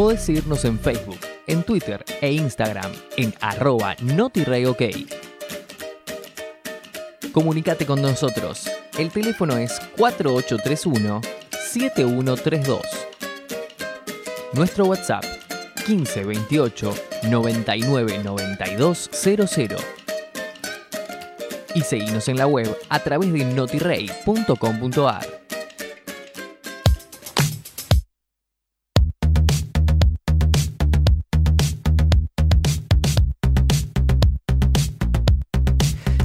podés 0.00 0.22
seguirnos 0.22 0.64
en 0.64 0.78
Facebook, 0.78 1.18
en 1.46 1.62
Twitter 1.62 2.02
e 2.22 2.32
Instagram 2.32 2.90
en 3.18 3.34
arroba 3.42 3.94
notireyok. 4.00 4.80
Comunicate 7.32 7.84
con 7.84 8.00
nosotros. 8.00 8.70
El 8.96 9.10
teléfono 9.10 9.58
es 9.58 9.78
4831-7132. 9.98 12.80
Nuestro 14.54 14.86
WhatsApp 14.86 15.24
1528 15.86 16.94
99 17.24 18.20
92 18.24 19.10
00. 19.12 19.76
Y 21.74 21.82
seguimos 21.82 22.26
en 22.28 22.38
la 22.38 22.46
web 22.46 22.74
a 22.88 23.00
través 23.00 23.30
de 23.34 23.44
notirey.com.ar. 23.44 25.39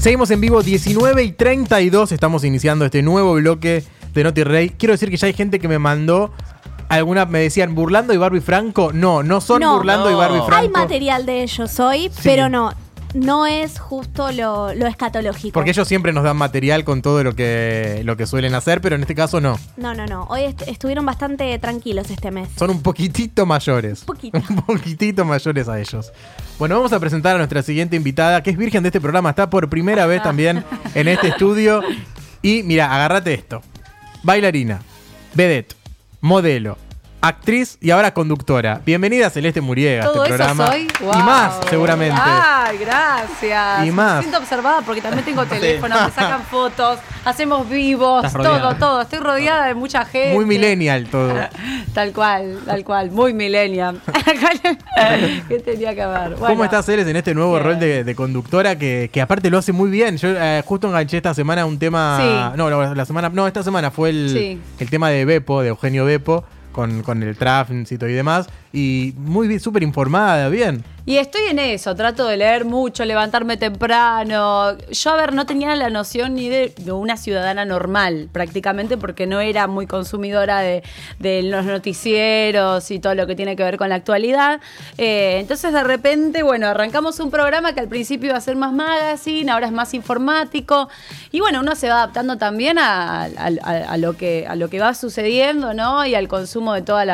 Seguimos 0.06 0.30
en 0.30 0.40
vivo 0.40 0.62
19 0.62 1.24
y 1.24 1.32
32. 1.32 2.12
Estamos 2.12 2.44
iniciando 2.44 2.86
este 2.86 3.02
nuevo 3.02 3.34
bloque 3.34 3.84
de 4.14 4.24
Noti 4.24 4.44
Rey. 4.44 4.70
Quiero 4.70 4.92
decir 4.92 5.10
que 5.10 5.18
ya 5.18 5.26
hay 5.26 5.34
gente 5.34 5.58
que 5.58 5.68
me 5.68 5.80
mandó. 5.80 6.32
Algunas 6.90 7.28
me 7.28 7.40
decían 7.40 7.74
burlando 7.74 8.14
y 8.14 8.18
Barbie 8.18 8.40
Franco. 8.40 8.92
No, 8.94 9.24
no 9.24 9.42
son 9.42 9.62
No. 9.62 9.78
burlando 9.78 10.12
y 10.12 10.14
Barbie 10.14 10.42
Franco. 10.46 10.58
Hay 10.58 10.70
material 10.70 11.26
de 11.26 11.42
ellos 11.42 11.80
hoy, 11.80 12.12
pero 12.22 12.50
no. 12.50 12.72
No 13.16 13.46
es 13.48 13.80
justo 13.80 14.32
lo, 14.34 14.74
lo 14.74 14.88
escatológico. 14.88 15.54
Porque 15.54 15.70
ellos 15.72 15.88
siempre 15.88 16.12
nos 16.12 16.26
dan 16.26 16.36
material 16.36 16.84
con 16.84 17.02
todo 17.02 17.24
lo 17.24 17.34
que, 17.34 18.02
lo 18.04 18.18
que 18.18 18.28
suelen 18.28 18.54
hacer, 18.56 18.82
pero 18.82 18.96
en 18.98 19.02
este 19.04 19.16
caso 19.16 19.40
no. 19.40 19.58
No, 19.78 19.94
no, 19.96 20.06
no. 20.06 20.26
Hoy 20.26 20.42
est- 20.44 20.64
estuvieron 20.68 21.06
bastante 21.06 21.58
tranquilos 21.60 22.10
este 22.12 22.30
mes. 22.30 22.50
Son 22.58 22.70
un 22.70 22.82
poquitito 22.84 23.46
mayores. 23.46 24.02
Un 24.02 24.06
poquito. 24.08 24.38
Un 24.50 24.56
poquitito 24.64 25.24
mayores 25.24 25.70
a 25.70 25.80
ellos. 25.80 26.12
Bueno, 26.60 26.76
vamos 26.76 26.92
a 26.92 27.00
presentar 27.00 27.36
a 27.36 27.38
nuestra 27.38 27.64
siguiente 27.64 27.96
invitada, 27.96 28.44
que 28.44 28.50
es 28.50 28.58
virgen 28.58 28.84
de 28.84 28.90
este 28.90 29.00
programa. 29.00 29.30
Está 29.30 29.50
por 29.50 29.70
primera 29.70 30.06
vez 30.06 30.22
también 30.22 30.64
en 30.94 31.08
este 31.08 31.30
estudio. 31.30 31.82
Y 32.42 32.62
mira, 32.62 32.94
agárrate 32.94 33.34
esto. 33.34 33.64
Bailarina, 34.22 34.80
vedette, 35.34 35.74
modelo, 36.22 36.78
actriz 37.28 37.78
y 37.82 37.90
ahora 37.92 38.14
conductora. 38.14 38.82
Bienvenida 38.86 39.30
Celeste 39.30 39.60
Muriega 39.62 40.04
a 40.04 40.06
Todo 40.06 40.26
este 40.26 40.36
eso 40.36 40.44
programa. 40.46 40.68
soy. 40.68 40.88
Y 41.02 41.24
más, 41.24 41.54
seguramente. 41.70 42.16
Ay, 42.22 42.78
gracias. 42.78 43.88
Y 43.88 43.92
más. 43.92 44.18
Me 44.18 44.22
siento 44.24 44.38
observada 44.40 44.82
porque 44.82 45.02
también 45.02 45.26
tengo 45.26 45.44
teléfono, 45.48 45.96
me 46.06 46.12
sacan 46.12 46.44
fotos, 46.52 47.00
hacemos 47.26 47.68
vivos, 47.68 48.32
todo, 48.32 48.76
todo. 48.76 49.02
Estoy 49.02 49.20
rodeada 49.20 49.66
de 49.68 49.74
mucha 49.74 50.06
gente. 50.06 50.34
Muy 50.36 50.46
millennial 50.46 51.08
todo. 51.08 51.34
Tal 51.96 52.12
cual, 52.12 52.60
tal 52.66 52.84
cual, 52.84 53.10
muy 53.10 53.34
millennial. 53.34 54.02
¿Qué 55.48 55.60
tenía 55.60 55.96
que 55.96 56.06
ver? 56.06 56.34
¿Cómo 56.34 56.66
estás, 56.66 56.86
Ceres, 56.86 57.08
en 57.08 57.16
este 57.16 57.34
nuevo 57.34 57.52
Bien. 57.54 57.64
rol 57.64 57.80
de, 57.80 58.04
de 58.04 58.16
conductora 58.16 58.78
que, 58.78 59.10
que 59.14 59.22
aparte 59.22 59.50
lo 59.50 59.58
hace 59.60 59.72
muy 59.72 59.90
bien? 59.90 60.18
Yo 60.18 60.28
eh, 60.30 60.62
justo 60.66 60.88
enganché 60.88 61.16
esta 61.18 61.34
semana 61.34 61.66
un 61.66 61.80
tema. 61.80 62.18
Sí. 62.52 62.58
No, 62.58 62.70
la, 62.70 62.94
la 62.94 63.06
semana. 63.06 63.30
No, 63.30 63.48
esta 63.48 63.64
semana 63.64 63.92
fue 63.92 64.10
el, 64.10 64.30
Sí. 64.30 64.60
el 64.80 64.90
tema 64.90 65.10
de 65.10 65.24
Beppo, 65.24 65.62
de 65.62 65.70
Eugenio 65.70 66.04
Beppo, 66.04 66.44
con, 66.76 67.04
con 67.04 67.24
el 67.24 67.38
tránsito 67.38 68.06
y 68.08 68.14
demás. 68.14 68.48
Y 68.74 69.14
muy 69.18 69.48
bien, 69.48 69.62
súper 69.62 69.82
informada, 69.82 70.50
bien. 70.50 70.84
Y 71.08 71.18
estoy 71.18 71.44
en 71.52 71.60
eso, 71.60 71.96
trato 71.96 72.26
de 72.26 72.36
leer 72.36 72.66
mucho, 72.66 73.06
levantarme 73.06 73.58
temprano. 73.58 74.76
Yo, 74.90 75.12
a 75.12 75.16
ver, 75.16 75.34
no 75.36 75.46
tenía 75.46 75.76
la 75.76 75.92
noción 75.92 76.34
ni 76.34 76.50
de, 76.50 76.74
una 76.92 77.16
ciudadana 77.16 77.64
normal, 77.64 78.28
prácticamente, 78.32 78.98
porque 78.98 79.28
no 79.28 79.40
era 79.40 79.68
muy 79.68 79.86
consumidora 79.86 80.62
de, 80.62 80.82
los 81.44 81.64
noticieros 81.64 82.90
y 82.90 82.98
todo 82.98 83.14
lo 83.14 83.28
que 83.28 83.36
tiene 83.36 83.56
que 83.56 83.62
ver 83.62 83.78
con 83.78 83.90
la 83.90 83.96
actualidad. 83.96 84.62
Eh, 84.98 85.38
entonces, 85.40 85.74
de 85.74 85.84
repente, 85.84 86.42
bueno, 86.42 86.66
arrancamos 86.66 87.20
un 87.20 87.30
programa 87.30 87.74
que 87.74 87.82
al 87.82 87.88
principio 87.88 88.30
iba 88.30 88.38
a 88.40 88.42
ser 88.42 88.56
más 88.56 88.74
magazine, 88.74 89.52
ahora 89.52 89.68
es 89.68 89.74
más 89.74 89.94
informático. 89.94 90.90
Y 91.32 91.40
bueno, 91.40 91.60
uno 91.60 91.76
se 91.76 91.88
va 91.88 91.98
adaptando 91.98 92.40
también 92.40 92.80
a, 92.80 93.30
lo, 94.00 94.18
que, 94.18 94.48
a 94.50 94.56
lo 94.56 94.72
que 94.72 94.80
va 94.80 94.96
sucediendo, 94.96 95.76
¿no? 95.76 96.04
Y 96.04 96.16
al 96.16 96.28
consumo 96.28 96.74
de 96.74 96.82
toda 96.82 97.06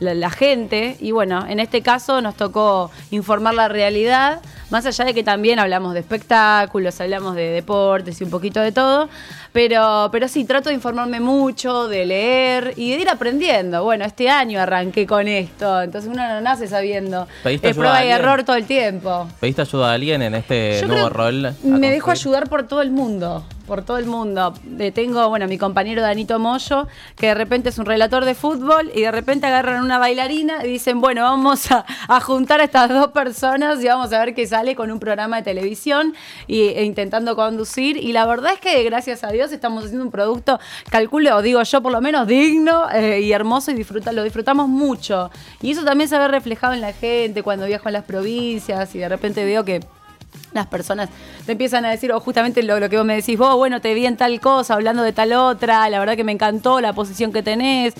la 0.00 0.30
gente. 0.30 0.96
Y 0.98 1.12
bueno, 1.12 1.46
en 1.48 1.60
este 1.60 1.82
caso 1.82 2.20
nos 2.20 2.34
tocó 2.34 2.90
informar 3.12 3.35
la 3.54 3.68
realidad, 3.68 4.40
más 4.70 4.84
allá 4.86 5.04
de 5.04 5.14
que 5.14 5.22
también 5.22 5.58
hablamos 5.58 5.94
de 5.94 6.00
espectáculos, 6.00 7.00
hablamos 7.00 7.34
de 7.36 7.48
deportes 7.50 8.20
y 8.20 8.24
un 8.24 8.30
poquito 8.30 8.60
de 8.60 8.72
todo. 8.72 9.08
Pero, 9.52 10.10
pero 10.12 10.28
sí, 10.28 10.44
trato 10.44 10.68
de 10.68 10.74
informarme 10.74 11.18
mucho, 11.20 11.88
de 11.88 12.04
leer 12.04 12.74
y 12.76 12.90
de 12.94 13.00
ir 13.02 13.08
aprendiendo. 13.08 13.82
Bueno, 13.84 14.04
este 14.04 14.28
año 14.28 14.60
arranqué 14.60 15.06
con 15.06 15.28
esto, 15.28 15.82
entonces 15.82 16.10
uno 16.12 16.26
no 16.28 16.40
nace 16.42 16.66
sabiendo. 16.68 17.26
¿Pediste 17.42 17.70
Es 17.70 17.76
prueba 17.76 18.04
y 18.04 18.08
error 18.08 18.42
todo 18.44 18.56
el 18.56 18.66
tiempo. 18.66 19.26
¿Pediste 19.40 19.62
ayuda 19.62 19.90
a 19.90 19.94
alguien 19.94 20.20
en 20.22 20.34
este 20.34 20.78
Yo 20.80 20.88
nuevo 20.88 21.08
creo- 21.08 21.16
rol? 21.16 21.54
Me 21.62 21.90
dejo 21.90 22.10
ayudar 22.10 22.48
por 22.50 22.66
todo 22.68 22.82
el 22.82 22.90
mundo, 22.90 23.44
por 23.66 23.82
todo 23.82 23.98
el 23.98 24.06
mundo. 24.06 24.54
Eh, 24.78 24.92
tengo, 24.92 25.28
bueno, 25.28 25.46
mi 25.46 25.58
compañero 25.58 26.02
Danito 26.02 26.38
Moyo, 26.38 26.86
que 27.16 27.26
de 27.26 27.34
repente 27.34 27.68
es 27.68 27.78
un 27.78 27.86
relator 27.86 28.24
de 28.24 28.34
fútbol 28.34 28.90
y 28.94 29.02
de 29.02 29.10
repente 29.10 29.46
agarran 29.46 29.82
una 29.82 29.98
bailarina 29.98 30.64
y 30.64 30.68
dicen, 30.68 31.00
bueno, 31.00 31.22
vamos 31.22 31.68
a, 31.70 31.84
juntar 32.20 32.60
a 32.60 32.64
estas 32.64 32.88
dos 32.88 33.08
personas 33.08 33.82
y 33.82 33.88
vamos 33.88 34.12
a 34.12 34.20
ver 34.24 34.34
qué 34.34 34.46
sale 34.46 34.74
con 34.74 34.90
un 34.90 34.98
programa 34.98 35.36
de 35.36 35.42
televisión 35.42 36.14
y, 36.46 36.68
e 36.68 36.84
intentando 36.84 37.36
conducir. 37.36 37.96
Y 37.96 38.12
la 38.12 38.26
verdad 38.26 38.52
es 38.54 38.60
que, 38.60 38.82
gracias 38.84 39.24
a 39.24 39.28
Dios, 39.28 39.52
estamos 39.52 39.84
haciendo 39.84 40.04
un 40.04 40.10
producto, 40.10 40.58
calculo, 40.90 41.42
digo 41.42 41.62
yo 41.62 41.82
por 41.82 41.92
lo 41.92 42.00
menos, 42.00 42.26
digno 42.26 42.88
eh, 42.90 43.20
y 43.20 43.32
hermoso 43.32 43.70
y 43.70 43.74
disfruta, 43.74 44.12
lo 44.12 44.22
disfrutamos 44.22 44.68
mucho. 44.68 45.30
Y 45.60 45.72
eso 45.72 45.84
también 45.84 46.08
se 46.08 46.18
ve 46.18 46.28
reflejado 46.28 46.72
en 46.72 46.80
la 46.80 46.92
gente 46.92 47.42
cuando 47.42 47.66
viajo 47.66 47.88
a 47.88 47.92
las 47.92 48.04
provincias 48.04 48.94
y 48.94 48.98
de 48.98 49.08
repente 49.08 49.44
veo 49.44 49.64
que 49.64 49.80
las 50.52 50.66
personas 50.66 51.08
te 51.44 51.52
empiezan 51.52 51.84
a 51.84 51.90
decir, 51.90 52.12
o 52.12 52.20
justamente 52.20 52.62
lo, 52.62 52.80
lo 52.80 52.88
que 52.88 52.96
vos 52.96 53.06
me 53.06 53.14
decís, 53.14 53.38
vos, 53.38 53.56
bueno, 53.56 53.80
te 53.80 53.94
vi 53.94 54.06
en 54.06 54.16
tal 54.16 54.40
cosa, 54.40 54.74
hablando 54.74 55.02
de 55.02 55.12
tal 55.12 55.32
otra, 55.32 55.88
la 55.88 55.98
verdad 55.98 56.16
que 56.16 56.24
me 56.24 56.32
encantó 56.32 56.80
la 56.80 56.92
posición 56.92 57.32
que 57.32 57.42
tenés, 57.42 57.94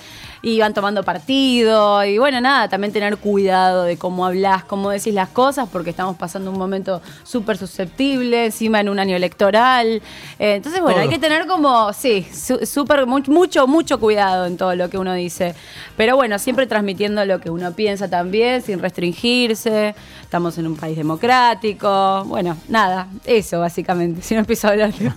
y 0.49 0.61
van 0.61 0.73
tomando 0.75 1.03
partido, 1.03 2.05
y 2.05 2.19
bueno, 2.19 2.41
nada, 2.41 2.69
también 2.69 2.93
tener 2.93 3.17
cuidado 3.17 3.83
de 3.83 3.97
cómo 3.97 4.25
hablas, 4.25 4.63
cómo 4.63 4.91
decís 4.91 5.13
las 5.13 5.29
cosas, 5.31 5.69
porque 5.73 5.91
estamos 5.91 6.15
pasando 6.17 6.53
un 6.53 6.57
momento 6.59 7.03
súper 7.25 7.59
susceptible, 7.59 8.45
encima 8.47 8.79
en 8.79 8.89
un 8.89 9.01
año 9.01 9.17
electoral. 9.17 10.01
Eh, 10.39 10.55
entonces, 10.55 10.81
bueno, 10.81 10.99
Todo. 10.99 11.03
hay 11.03 11.09
que 11.13 11.19
tener 11.19 11.49
como, 11.49 11.93
sí, 11.93 12.25
su- 12.33 12.65
súper, 12.65 13.07
mu- 13.07 13.23
mucho, 13.27 13.67
mucho 13.67 13.99
cuidado 13.99 14.47
en 14.47 14.57
todo 14.57 14.77
lo 14.77 14.89
que 14.89 14.99
uno 14.99 15.15
dice. 15.15 15.57
Pero 15.97 16.15
bueno, 16.15 16.39
siempre 16.39 16.69
transmitiendo 16.69 17.25
lo 17.25 17.41
que 17.41 17.51
uno 17.51 17.73
piensa 17.73 18.09
también, 18.09 18.63
sin 18.63 18.79
restringirse. 18.79 19.97
Estamos 20.23 20.59
en 20.59 20.69
un 20.69 20.77
país 20.77 20.97
democrático. 20.97 22.23
Bueno, 22.27 22.57
nada, 22.69 23.09
eso 23.25 23.59
básicamente. 23.61 24.23
Si 24.23 24.35
no 24.35 24.41
empiezo 24.41 24.69
a 24.69 24.71
hablar 24.71 24.93
de, 24.93 25.11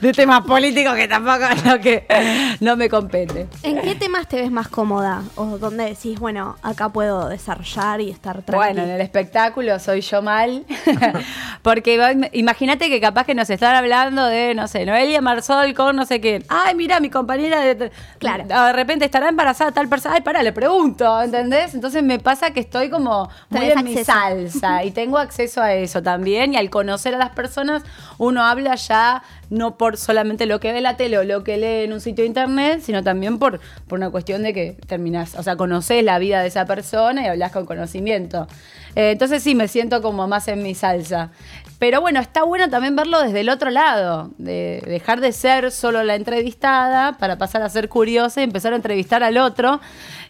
de 0.00 0.12
temas 0.12 0.40
políticos 0.44 0.94
que 0.96 1.06
tampoco 1.06 1.44
es 1.44 1.64
lo 1.72 1.80
que 1.80 2.06
no 2.60 2.76
me 2.76 2.88
compete. 2.88 3.46
¿En 3.62 3.80
qué 3.80 3.94
temas 3.94 4.26
te 4.28 4.36
ves 4.40 4.50
más 4.50 4.68
cómoda? 4.72 5.22
O 5.36 5.58
donde 5.58 5.84
decís, 5.84 6.18
bueno, 6.18 6.56
acá 6.62 6.88
puedo 6.88 7.28
desarrollar 7.28 8.00
y 8.00 8.10
estar 8.10 8.42
tranquila. 8.42 8.56
Bueno, 8.56 8.82
en 8.82 8.90
el 8.90 9.00
espectáculo 9.00 9.78
soy 9.78 10.00
yo 10.00 10.20
mal. 10.20 10.64
Porque 11.62 12.28
imagínate 12.32 12.88
que 12.88 13.00
capaz 13.00 13.24
que 13.24 13.36
nos 13.36 13.48
están 13.48 13.76
hablando 13.76 14.26
de, 14.26 14.56
no 14.56 14.66
sé, 14.66 14.84
Noelia 14.84 15.20
Marsol 15.20 15.74
con 15.74 15.94
no 15.94 16.04
sé 16.04 16.20
qué. 16.20 16.44
Ay, 16.48 16.74
mira, 16.74 16.98
mi 16.98 17.10
compañera 17.10 17.60
de. 17.60 17.92
Claro. 18.18 18.44
De 18.44 18.72
repente 18.72 19.04
estará 19.04 19.28
embarazada 19.28 19.70
tal 19.70 19.88
persona. 19.88 20.16
Ay, 20.16 20.22
pará, 20.22 20.42
le 20.42 20.52
pregunto, 20.52 21.22
¿entendés? 21.22 21.74
Entonces 21.74 22.02
me 22.02 22.18
pasa 22.18 22.50
que 22.50 22.60
estoy 22.60 22.90
como 22.90 23.30
muy 23.50 23.66
en 23.66 23.84
mi 23.84 24.02
salsa 24.02 24.82
y 24.82 24.90
tengo 24.90 25.18
acceso 25.18 25.62
a 25.62 25.74
eso 25.74 26.02
también. 26.02 26.54
Y 26.54 26.56
al 26.56 26.70
conocer 26.70 27.14
a 27.14 27.18
las 27.18 27.30
personas, 27.30 27.84
uno 28.18 28.42
habla 28.42 28.74
ya 28.74 29.22
no 29.52 29.76
por 29.76 29.98
solamente 29.98 30.46
lo 30.46 30.60
que 30.60 30.72
ve 30.72 30.80
la 30.80 30.96
tele 30.96 31.18
o 31.18 31.24
lo 31.24 31.44
que 31.44 31.58
lee 31.58 31.84
en 31.84 31.92
un 31.92 32.00
sitio 32.00 32.22
de 32.22 32.28
internet, 32.28 32.80
sino 32.82 33.02
también 33.02 33.38
por, 33.38 33.60
por 33.86 33.98
una 33.98 34.08
cuestión 34.08 34.42
de 34.42 34.54
que 34.54 34.61
terminás, 34.86 35.34
o 35.36 35.42
sea, 35.42 35.56
conoces 35.56 36.02
la 36.04 36.18
vida 36.18 36.40
de 36.42 36.48
esa 36.48 36.64
persona 36.66 37.22
y 37.22 37.26
hablas 37.26 37.52
con 37.52 37.66
conocimiento. 37.66 38.46
Eh, 38.94 39.12
entonces 39.12 39.42
sí, 39.42 39.54
me 39.54 39.68
siento 39.68 40.02
como 40.02 40.26
más 40.28 40.48
en 40.48 40.62
mi 40.62 40.74
salsa. 40.74 41.30
Pero 41.78 42.00
bueno, 42.00 42.20
está 42.20 42.44
bueno 42.44 42.68
también 42.70 42.94
verlo 42.94 43.20
desde 43.20 43.40
el 43.40 43.48
otro 43.48 43.70
lado, 43.70 44.30
de 44.38 44.82
dejar 44.86 45.20
de 45.20 45.32
ser 45.32 45.72
solo 45.72 46.02
la 46.04 46.14
entrevistada 46.14 47.18
para 47.18 47.38
pasar 47.38 47.62
a 47.62 47.68
ser 47.68 47.88
curiosa 47.88 48.40
y 48.40 48.44
empezar 48.44 48.72
a 48.72 48.76
entrevistar 48.76 49.22
al 49.24 49.36
otro 49.38 49.80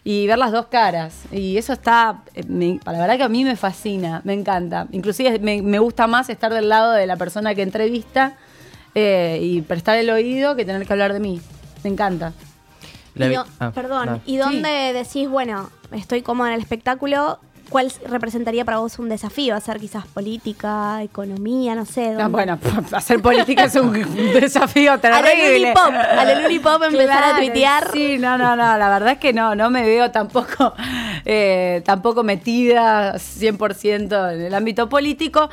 y 0.03 0.25
ver 0.27 0.37
las 0.39 0.51
dos 0.51 0.65
caras. 0.67 1.13
Y 1.31 1.57
eso 1.57 1.73
está, 1.73 2.23
eh, 2.33 2.43
me- 2.47 2.79
la 2.85 2.93
verdad 2.93 3.17
que 3.17 3.23
a 3.23 3.29
mí 3.29 3.43
me 3.43 3.55
fascina, 3.55 4.21
me 4.23 4.33
encanta. 4.33 4.87
Inclusive 4.91 5.37
me, 5.39 5.61
me 5.61 5.77
gusta 5.79 6.07
más 6.07 6.29
estar 6.29 6.51
del 6.53 6.69
lado 6.69 6.91
de 6.93 7.05
la 7.05 7.17
persona 7.17 7.53
que 7.53 7.61
entrevista 7.61 8.33
eh, 8.95 9.39
y 9.41 9.61
prestar 9.61 9.97
el 9.97 10.09
oído 10.09 10.55
que 10.55 10.65
tener 10.65 10.85
que 10.87 10.93
hablar 10.93 11.13
de 11.13 11.19
mí. 11.19 11.39
Me 11.83 11.89
encanta. 11.91 12.33
La 13.15 13.25
Y 13.25 13.29
vi- 13.29 13.35
do- 13.35 13.45
ah, 13.59 13.71
perdón, 13.71 14.05
no. 14.07 14.19
¿y 14.25 14.37
dónde 14.37 14.69
decís, 14.93 15.29
bueno, 15.29 15.69
estoy 15.91 16.21
cómoda 16.21 16.49
en 16.49 16.55
el 16.55 16.61
espectáculo 16.61 17.39
¿cuál 17.69 17.91
representaría 18.07 18.65
para 18.65 18.77
vos 18.79 18.99
un 18.99 19.09
desafío? 19.09 19.55
¿Hacer 19.55 19.79
quizás 19.79 20.05
política, 20.05 21.01
economía, 21.01 21.73
no 21.73 21.85
sé? 21.85 22.11
No, 22.11 22.23
dónde? 22.23 22.27
bueno, 22.29 22.59
hacer 22.91 23.19
política 23.19 23.63
es 23.63 23.75
un 23.75 23.93
desafío 24.33 24.99
terrible. 24.99 25.59
Lulipop, 25.59 25.91
a 26.19 26.25
lo 26.25 26.41
Lulipop 26.41 26.83
empezar 26.83 27.05
Claro, 27.07 27.35
a 27.35 27.37
tuitear. 27.39 27.91
Sí, 27.91 28.17
no, 28.19 28.37
no, 28.37 28.55
no, 28.55 28.77
la 28.77 28.89
verdad 28.89 29.13
es 29.13 29.17
que 29.17 29.33
no, 29.33 29.55
no 29.55 29.71
me 29.71 29.81
veo 29.83 30.11
tampoco, 30.11 30.73
eh, 31.25 31.81
tampoco 31.85 32.23
metida 32.23 33.15
100% 33.15 34.33
en 34.33 34.41
el 34.41 34.53
ámbito 34.53 34.87
político, 34.87 35.49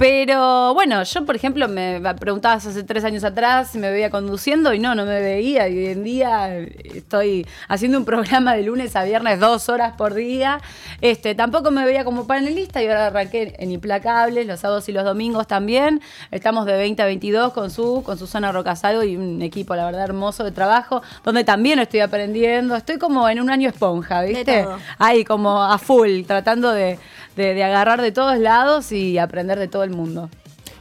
pero 0.00 0.72
bueno, 0.72 1.02
yo 1.02 1.26
por 1.26 1.36
ejemplo 1.36 1.68
me 1.68 2.00
preguntabas 2.18 2.64
hace 2.64 2.84
tres 2.84 3.04
años 3.04 3.22
atrás 3.22 3.72
si 3.72 3.78
me 3.78 3.90
veía 3.90 4.08
conduciendo 4.08 4.72
y 4.72 4.78
no, 4.78 4.94
no 4.94 5.04
me 5.04 5.20
veía. 5.20 5.68
Y 5.68 5.76
hoy 5.76 5.86
en 5.88 6.04
día 6.04 6.56
estoy 6.56 7.46
haciendo 7.68 7.98
un 7.98 8.06
programa 8.06 8.54
de 8.54 8.62
lunes 8.62 8.96
a 8.96 9.04
viernes 9.04 9.38
dos 9.38 9.68
horas 9.68 9.96
por 9.98 10.14
día, 10.14 10.62
este, 11.02 11.34
tampoco 11.34 11.70
me 11.70 11.84
veía 11.84 12.02
como 12.02 12.26
panelista 12.26 12.82
y 12.82 12.86
ahora 12.86 13.08
arranqué 13.08 13.54
en 13.58 13.72
Implacables, 13.72 14.46
los 14.46 14.60
sábados 14.60 14.88
y 14.88 14.92
los 14.92 15.04
domingos 15.04 15.46
también, 15.46 16.00
estamos 16.30 16.64
de 16.64 16.78
20 16.78 17.02
a 17.02 17.04
22 17.04 17.52
con 17.52 17.70
su, 17.70 18.02
con 18.02 18.16
Susana 18.16 18.52
Rocasalvo 18.52 19.02
y 19.02 19.18
un 19.18 19.42
equipo 19.42 19.76
la 19.76 19.84
verdad 19.84 20.04
hermoso 20.04 20.44
de 20.44 20.52
trabajo, 20.52 21.02
donde 21.24 21.44
también 21.44 21.78
estoy 21.78 22.00
aprendiendo, 22.00 22.74
estoy 22.74 22.96
como 22.96 23.28
en 23.28 23.38
un 23.38 23.50
año 23.50 23.68
esponja, 23.68 24.22
¿viste? 24.22 24.66
Ahí 24.96 25.24
como 25.26 25.62
a 25.62 25.76
full, 25.76 26.22
tratando 26.22 26.72
de, 26.72 26.98
de- 27.36 27.54
de 27.54 27.64
agarrar 27.64 28.00
de 28.02 28.12
todos 28.12 28.38
lados 28.38 28.92
y 28.92 29.18
aprender 29.18 29.58
de 29.58 29.68
todo 29.68 29.82
el 29.84 29.90
mundo. 29.90 30.28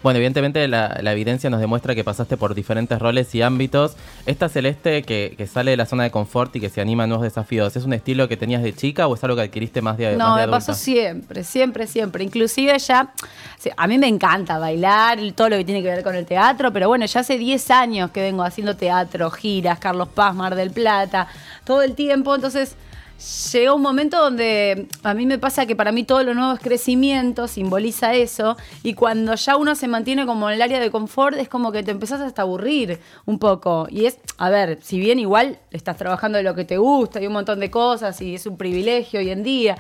Bueno, 0.02 0.16
evidentemente 0.16 0.66
la, 0.70 0.98
la 1.02 1.12
evidencia 1.12 1.50
nos 1.50 1.60
demuestra 1.60 1.94
que 1.94 2.06
pasaste 2.06 2.38
por 2.38 2.56
diferentes 2.56 2.98
roles 3.00 3.36
y 3.36 3.42
ámbitos. 3.42 3.98
Esta 4.26 4.48
Celeste 4.48 5.02
que, 5.04 5.34
que 5.38 5.46
sale 5.46 5.72
de 5.72 5.78
la 5.78 5.86
zona 5.86 6.04
de 6.04 6.12
confort 6.12 6.56
y 6.56 6.62
que 6.62 6.70
se 6.70 6.80
anima 6.80 7.04
a 7.04 7.08
nuevos 7.08 7.26
desafíos, 7.26 7.76
¿es 7.76 7.84
un 7.84 7.92
estilo 7.92 8.30
que 8.30 8.38
tenías 8.38 8.64
de 8.64 8.74
chica 8.74 9.08
o 9.10 9.16
es 9.16 9.24
algo 9.26 9.36
que 9.36 9.42
adquiriste 9.42 9.82
más 9.82 9.98
de, 9.98 10.16
No, 10.16 10.30
más 10.30 10.40
de 10.40 10.48
me 10.48 10.52
pasó 10.52 10.74
siempre, 10.74 11.44
siempre, 11.44 11.86
siempre. 11.86 12.24
Inclusive 12.24 12.80
ya, 12.80 13.12
a 13.76 13.88
mí 13.88 13.98
me 13.98 14.08
encanta 14.08 14.58
bailar, 14.58 15.20
todo 15.36 15.50
lo 15.50 15.58
que 15.58 15.66
tiene 15.66 15.82
que 15.84 15.90
ver 15.90 16.02
con 16.02 16.16
el 16.16 16.26
teatro, 16.26 16.72
pero 16.72 16.88
bueno, 16.88 17.06
ya 17.06 17.20
hace 17.20 17.38
10 17.38 17.70
años 17.70 18.12
que 18.12 18.22
vengo 18.22 18.44
haciendo 18.44 18.78
teatro, 18.78 19.30
giras, 19.32 19.80
Carlos 19.80 20.08
Paz, 20.08 20.34
Mar 20.34 20.56
del 20.56 20.72
Plata, 20.72 21.28
todo 21.66 21.82
el 21.82 21.96
tiempo, 21.96 22.34
entonces... 22.36 22.78
Llega 23.52 23.74
un 23.74 23.82
momento 23.82 24.18
donde 24.18 24.88
a 25.04 25.14
mí 25.14 25.26
me 25.26 25.38
pasa 25.38 25.66
que 25.66 25.76
para 25.76 25.92
mí 25.92 26.06
todo 26.06 26.24
lo 26.24 26.34
nuevo 26.34 26.54
es 26.54 26.62
crecimiento, 26.62 27.50
simboliza 27.50 28.14
eso, 28.14 28.56
y 28.82 28.94
cuando 28.94 29.36
ya 29.36 29.58
uno 29.58 29.76
se 29.76 29.90
mantiene 29.90 30.26
como 30.26 30.48
en 30.50 30.56
el 30.56 30.62
área 30.62 30.80
de 30.80 30.90
confort, 30.90 31.36
es 31.36 31.50
como 31.50 31.74
que 31.74 31.84
te 31.84 31.92
empezás 31.92 32.22
hasta 32.22 32.44
a 32.44 32.46
aburrir 32.46 33.02
un 33.26 33.38
poco. 33.38 33.88
Y 33.90 34.06
es, 34.06 34.20
a 34.38 34.50
ver, 34.50 34.80
si 34.82 35.00
bien 35.00 35.20
igual 35.20 35.60
estás 35.72 35.98
trabajando 35.98 36.38
de 36.38 36.46
lo 36.46 36.56
que 36.56 36.64
te 36.64 36.78
gusta 36.78 37.22
y 37.22 37.28
un 37.28 37.34
montón 37.34 37.60
de 37.60 37.70
cosas, 37.70 38.22
y 38.22 38.36
es 38.36 38.46
un 38.46 38.56
privilegio 38.56 39.20
hoy 39.20 39.32
en 39.32 39.44
día, 39.44 39.78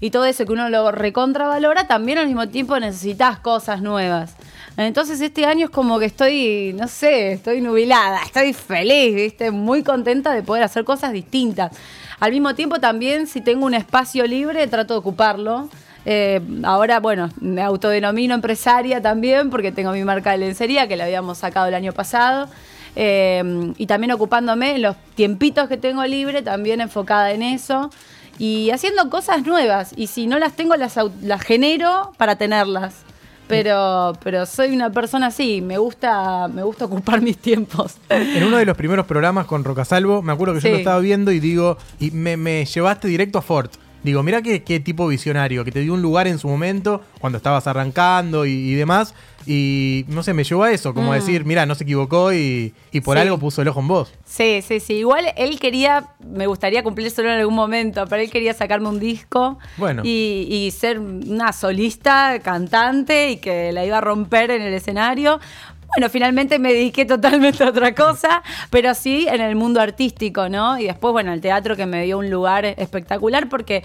y 0.00 0.10
todo 0.10 0.26
eso 0.26 0.44
que 0.44 0.52
uno 0.52 0.68
lo 0.68 0.92
recontravalora, 0.92 1.86
también 1.86 2.18
al 2.18 2.26
mismo 2.26 2.48
tiempo 2.48 2.78
necesitas 2.78 3.38
cosas 3.38 3.80
nuevas. 3.80 4.36
Entonces 4.76 5.20
este 5.20 5.46
año 5.46 5.66
es 5.66 5.70
como 5.70 5.98
que 6.00 6.06
estoy, 6.06 6.74
no 6.76 6.88
sé, 6.88 7.32
estoy 7.32 7.60
nubilada, 7.60 8.22
estoy 8.24 8.52
feliz, 8.52 9.14
¿viste? 9.14 9.50
Muy 9.52 9.84
contenta 9.84 10.32
de 10.32 10.42
poder 10.42 10.64
hacer 10.64 10.84
cosas 10.84 11.12
distintas. 11.12 11.70
Al 12.18 12.32
mismo 12.32 12.54
tiempo 12.54 12.80
también, 12.80 13.26
si 13.26 13.40
tengo 13.40 13.66
un 13.66 13.74
espacio 13.74 14.26
libre, 14.26 14.66
trato 14.66 14.94
de 14.94 14.98
ocuparlo. 14.98 15.68
Eh, 16.06 16.40
ahora, 16.64 16.98
bueno, 17.00 17.30
me 17.40 17.62
autodenomino 17.62 18.34
empresaria 18.34 19.00
también 19.00 19.48
porque 19.48 19.70
tengo 19.70 19.92
mi 19.92 20.04
marca 20.04 20.32
de 20.32 20.38
lencería 20.38 20.88
que 20.88 20.96
la 20.96 21.04
habíamos 21.04 21.38
sacado 21.38 21.66
el 21.68 21.74
año 21.74 21.92
pasado. 21.92 22.48
Eh, 22.96 23.72
y 23.76 23.86
también 23.86 24.12
ocupándome 24.12 24.78
los 24.78 24.96
tiempitos 25.14 25.68
que 25.68 25.76
tengo 25.76 26.04
libre, 26.04 26.42
también 26.42 26.80
enfocada 26.80 27.30
en 27.30 27.42
eso. 27.42 27.90
Y 28.38 28.70
haciendo 28.70 29.08
cosas 29.08 29.46
nuevas. 29.46 29.92
Y 29.96 30.08
si 30.08 30.26
no 30.26 30.38
las 30.40 30.54
tengo, 30.54 30.74
las 30.76 30.96
genero 31.42 32.12
para 32.16 32.36
tenerlas. 32.36 33.04
Pero, 33.46 34.12
pero 34.22 34.46
soy 34.46 34.74
una 34.74 34.90
persona 34.90 35.26
así, 35.26 35.60
me 35.60 35.78
gusta, 35.78 36.48
me 36.48 36.62
gusta 36.62 36.86
ocupar 36.86 37.20
mis 37.20 37.36
tiempos. 37.38 37.96
En 38.08 38.42
uno 38.44 38.56
de 38.56 38.64
los 38.64 38.76
primeros 38.76 39.06
programas 39.06 39.46
con 39.46 39.64
Rocasalvo, 39.64 40.22
me 40.22 40.32
acuerdo 40.32 40.54
que 40.54 40.60
yo 40.60 40.70
lo 40.70 40.76
estaba 40.76 40.98
viendo 41.00 41.30
y 41.30 41.40
digo, 41.40 41.76
y 42.00 42.10
me, 42.10 42.36
me 42.36 42.64
llevaste 42.64 43.08
directo 43.08 43.38
a 43.38 43.42
Ford. 43.42 43.70
Digo, 44.04 44.22
mira 44.22 44.40
qué, 44.42 44.62
qué 44.62 44.78
tipo 44.80 45.08
visionario, 45.08 45.64
que 45.64 45.72
te 45.72 45.80
dio 45.80 45.92
un 45.94 46.02
lugar 46.02 46.28
en 46.28 46.38
su 46.38 46.46
momento, 46.48 47.00
cuando 47.20 47.38
estabas 47.38 47.66
arrancando 47.66 48.46
y, 48.46 48.52
y 48.52 48.74
demás. 48.74 49.14
Y 49.46 50.06
no 50.08 50.22
sé, 50.22 50.32
me 50.32 50.42
llevó 50.44 50.64
a 50.64 50.70
eso, 50.70 50.94
como 50.94 51.12
a 51.12 51.16
decir, 51.16 51.44
mira, 51.44 51.66
no 51.66 51.74
se 51.74 51.84
equivocó 51.84 52.32
y, 52.32 52.72
y 52.92 53.00
por 53.02 53.16
Mm. 53.16 53.18
Sí. 53.18 53.22
algo 53.22 53.38
puso 53.38 53.60
el 53.62 53.68
ojo 53.68 53.80
en 53.80 53.88
vos. 53.88 54.12
Sí, 54.24 54.62
sí, 54.66 54.80
sí. 54.80 54.94
Igual 54.94 55.26
él 55.36 55.58
quería, 55.60 56.08
me 56.26 56.46
gustaría 56.46 56.82
cumplírselo 56.82 57.30
en 57.30 57.38
algún 57.40 57.54
momento, 57.54 58.06
pero 58.08 58.22
él 58.22 58.30
quería 58.30 58.54
sacarme 58.54 58.88
un 58.88 58.98
disco 59.00 59.58
Bueno. 59.76 60.00
y, 60.04 60.46
y 60.50 60.70
ser 60.70 60.98
una 60.98 61.52
solista, 61.52 62.38
cantante 62.42 63.30
y 63.32 63.36
que 63.36 63.70
la 63.72 63.84
iba 63.84 63.98
a 63.98 64.00
romper 64.00 64.50
en 64.50 64.62
el 64.62 64.72
escenario. 64.72 65.40
Bueno, 65.88 66.10
finalmente 66.10 66.58
me 66.58 66.72
dediqué 66.72 67.04
totalmente 67.04 67.62
a 67.62 67.68
otra 67.68 67.94
cosa, 67.94 68.42
pero 68.70 68.94
sí 68.94 69.26
en 69.28 69.40
el 69.40 69.54
mundo 69.54 69.80
artístico, 69.80 70.48
¿no? 70.48 70.78
Y 70.78 70.84
después, 70.84 71.12
bueno, 71.12 71.32
el 71.32 71.40
teatro 71.40 71.76
que 71.76 71.86
me 71.86 72.04
dio 72.04 72.18
un 72.18 72.30
lugar 72.30 72.64
espectacular 72.64 73.48
porque, 73.48 73.84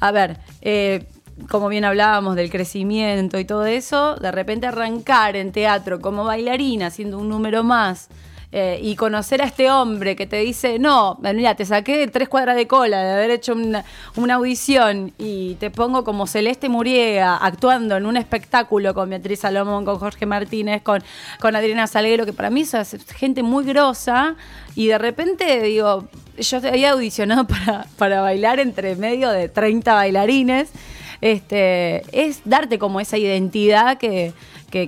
a 0.00 0.12
ver, 0.12 0.38
eh, 0.62 1.06
como 1.48 1.68
bien 1.68 1.84
hablábamos 1.84 2.36
del 2.36 2.50
crecimiento 2.50 3.38
y 3.38 3.44
todo 3.44 3.66
eso, 3.66 4.16
de 4.16 4.30
repente 4.30 4.66
arrancar 4.66 5.36
en 5.36 5.52
teatro 5.52 6.00
como 6.00 6.24
bailarina, 6.24 6.86
haciendo 6.86 7.18
un 7.18 7.28
número 7.28 7.64
más, 7.64 8.08
eh, 8.54 8.78
y 8.82 8.96
conocer 8.96 9.40
a 9.40 9.46
este 9.46 9.70
hombre 9.70 10.14
que 10.14 10.26
te 10.26 10.36
dice, 10.36 10.78
no, 10.78 11.18
mira, 11.22 11.54
te 11.54 11.64
saqué 11.64 12.06
tres 12.08 12.28
cuadras 12.28 12.54
de 12.54 12.66
cola 12.66 13.02
de 13.02 13.12
haber 13.12 13.30
hecho 13.30 13.54
una, 13.54 13.82
audición 14.34 15.14
y 15.16 15.54
te 15.54 15.70
pongo 15.70 16.04
como 16.04 16.26
Celeste 16.26 16.68
Muriega 16.68 17.38
actuando 17.38 17.96
en 17.96 18.04
un 18.04 18.18
espectáculo 18.18 18.92
con 18.92 19.08
Beatriz 19.08 19.40
Salomón, 19.40 19.86
con 19.86 19.98
Jorge 19.98 20.26
Martínez, 20.26 20.82
con, 20.82 21.02
con 21.40 21.56
Adriana 21.56 21.86
Salguero, 21.86 22.26
que 22.26 22.34
para 22.34 22.50
mí 22.50 22.60
es 22.60 22.96
gente 23.16 23.42
muy 23.42 23.64
grosa, 23.64 24.36
y 24.74 24.88
de 24.88 24.98
repente 24.98 25.62
digo, 25.62 26.08
yo 26.36 26.58
había 26.58 26.90
audicionado 26.90 27.46
para, 27.46 27.86
para 27.96 28.20
bailar 28.20 28.60
entre 28.60 28.96
medio 28.96 29.30
de 29.30 29.48
30 29.48 29.94
bailarines, 29.94 30.68
este, 31.22 32.02
es 32.12 32.42
darte 32.44 32.78
como 32.78 33.00
esa 33.00 33.16
identidad 33.16 33.96
que, 33.96 34.34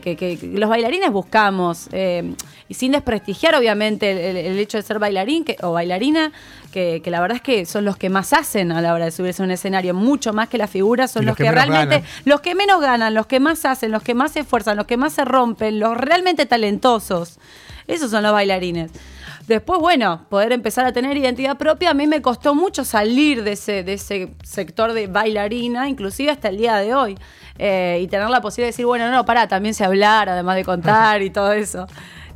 que- 0.00 0.16
que- 0.16 0.38
los 0.48 0.68
bailarines 0.68 1.10
buscamos. 1.12 1.88
eh, 1.92 2.34
y 2.68 2.74
sin 2.74 2.92
desprestigiar, 2.92 3.54
obviamente, 3.54 4.10
el, 4.10 4.18
el- 4.18 4.46
el 4.52 4.58
hecho 4.58 4.78
de 4.78 4.82
ser 4.82 4.98
bailarín 4.98 5.44
que- 5.44 5.56
o 5.62 5.72
bailarina, 5.72 6.32
que, 6.74 7.02
que 7.04 7.10
la 7.12 7.20
verdad 7.20 7.36
es 7.36 7.42
que 7.42 7.66
son 7.66 7.84
los 7.84 7.96
que 7.96 8.10
más 8.10 8.32
hacen 8.32 8.72
a 8.72 8.82
la 8.82 8.94
hora 8.94 9.04
de 9.04 9.12
subirse 9.12 9.40
a 9.40 9.44
un 9.44 9.52
escenario, 9.52 9.94
mucho 9.94 10.32
más 10.32 10.48
que 10.48 10.58
las 10.58 10.68
figuras, 10.68 11.12
son 11.12 11.24
los, 11.24 11.30
los 11.30 11.36
que 11.36 11.52
realmente, 11.52 12.00
ganan. 12.00 12.10
los 12.24 12.40
que 12.40 12.56
menos 12.56 12.80
ganan, 12.80 13.14
los 13.14 13.26
que 13.26 13.38
más 13.38 13.64
hacen, 13.64 13.92
los 13.92 14.02
que 14.02 14.12
más 14.12 14.32
se 14.32 14.40
esfuerzan, 14.40 14.76
los 14.76 14.86
que 14.86 14.96
más 14.96 15.12
se 15.12 15.24
rompen, 15.24 15.78
los 15.78 15.96
realmente 15.96 16.46
talentosos. 16.46 17.38
Esos 17.86 18.10
son 18.10 18.24
los 18.24 18.32
bailarines. 18.32 18.90
Después, 19.46 19.78
bueno, 19.78 20.26
poder 20.28 20.50
empezar 20.50 20.84
a 20.84 20.92
tener 20.92 21.16
identidad 21.16 21.56
propia, 21.56 21.90
a 21.90 21.94
mí 21.94 22.08
me 22.08 22.20
costó 22.20 22.56
mucho 22.56 22.84
salir 22.84 23.44
de 23.44 23.52
ese, 23.52 23.84
de 23.84 23.92
ese 23.92 24.30
sector 24.42 24.94
de 24.94 25.06
bailarina, 25.06 25.88
inclusive 25.88 26.32
hasta 26.32 26.48
el 26.48 26.56
día 26.56 26.74
de 26.78 26.92
hoy, 26.92 27.16
eh, 27.58 28.00
y 28.02 28.08
tener 28.08 28.28
la 28.30 28.40
posibilidad 28.40 28.66
de 28.66 28.72
decir, 28.72 28.86
bueno, 28.86 29.12
no, 29.12 29.24
pará, 29.24 29.46
también 29.46 29.74
sé 29.74 29.84
hablar, 29.84 30.28
además 30.28 30.56
de 30.56 30.64
contar 30.64 31.22
y 31.22 31.30
todo 31.30 31.52
eso. 31.52 31.86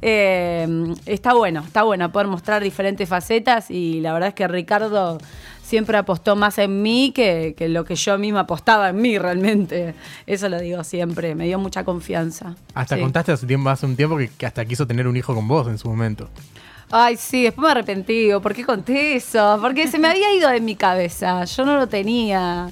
Eh, 0.03 0.95
está 1.07 1.35
bueno, 1.35 1.61
está 1.61 1.83
bueno 1.83 2.11
poder 2.13 2.29
mostrar 2.29 2.63
diferentes 2.63 3.09
facetas 3.09 3.71
y 3.71 4.01
la 4.01 4.13
verdad 4.13 4.29
es 4.29 4.35
que 4.35 4.47
Ricardo 4.49 5.19
siempre 5.63 5.99
apostó 5.99 6.35
más 6.37 6.57
en 6.59 6.81
mí 6.83 7.13
que, 7.15 7.55
que 7.57 7.69
lo 7.69 7.85
que 7.85 7.95
yo 7.95 8.17
misma 8.17 8.41
apostaba 8.41 8.89
en 8.91 8.97
mí 9.03 9.19
realmente. 9.19 9.95
Eso 10.27 10.49
lo 10.49 10.59
digo 10.61 10.83
siempre, 10.85 11.35
me 11.35 11.45
dio 11.47 11.59
mucha 11.59 11.85
confianza. 11.85 12.55
Hasta 12.75 12.97
Sí. 12.97 13.03
contaste 13.03 13.33
hace, 13.33 13.47
tiempo, 13.47 13.69
hace 13.69 13.87
un 13.87 13.97
tiempo 13.97 14.17
que, 14.17 14.29
que 14.29 14.47
hasta 14.47 14.65
quiso 14.65 14.87
tener 14.87 15.07
un 15.07 15.17
hijo 15.17 15.35
con 15.35 15.47
vos 15.47 15.67
en 15.69 15.77
su 15.79 15.89
momento. 15.89 16.29
Ay, 16.91 17.17
sí, 17.19 17.43
después 17.43 17.67
me 17.67 17.71
arrepentí. 17.73 18.31
¿Por 18.43 18.55
qué 18.55 18.65
conté 18.65 19.17
eso? 19.17 19.59
Porque 19.61 19.89
se 19.89 19.99
me 19.99 20.09
había 20.09 20.33
ido 20.35 20.49
de 20.49 20.61
mi 20.61 20.75
cabeza. 20.75 21.45
Yo 21.45 21.67
no 21.67 21.77
lo 21.77 21.87
tenía 21.87 22.71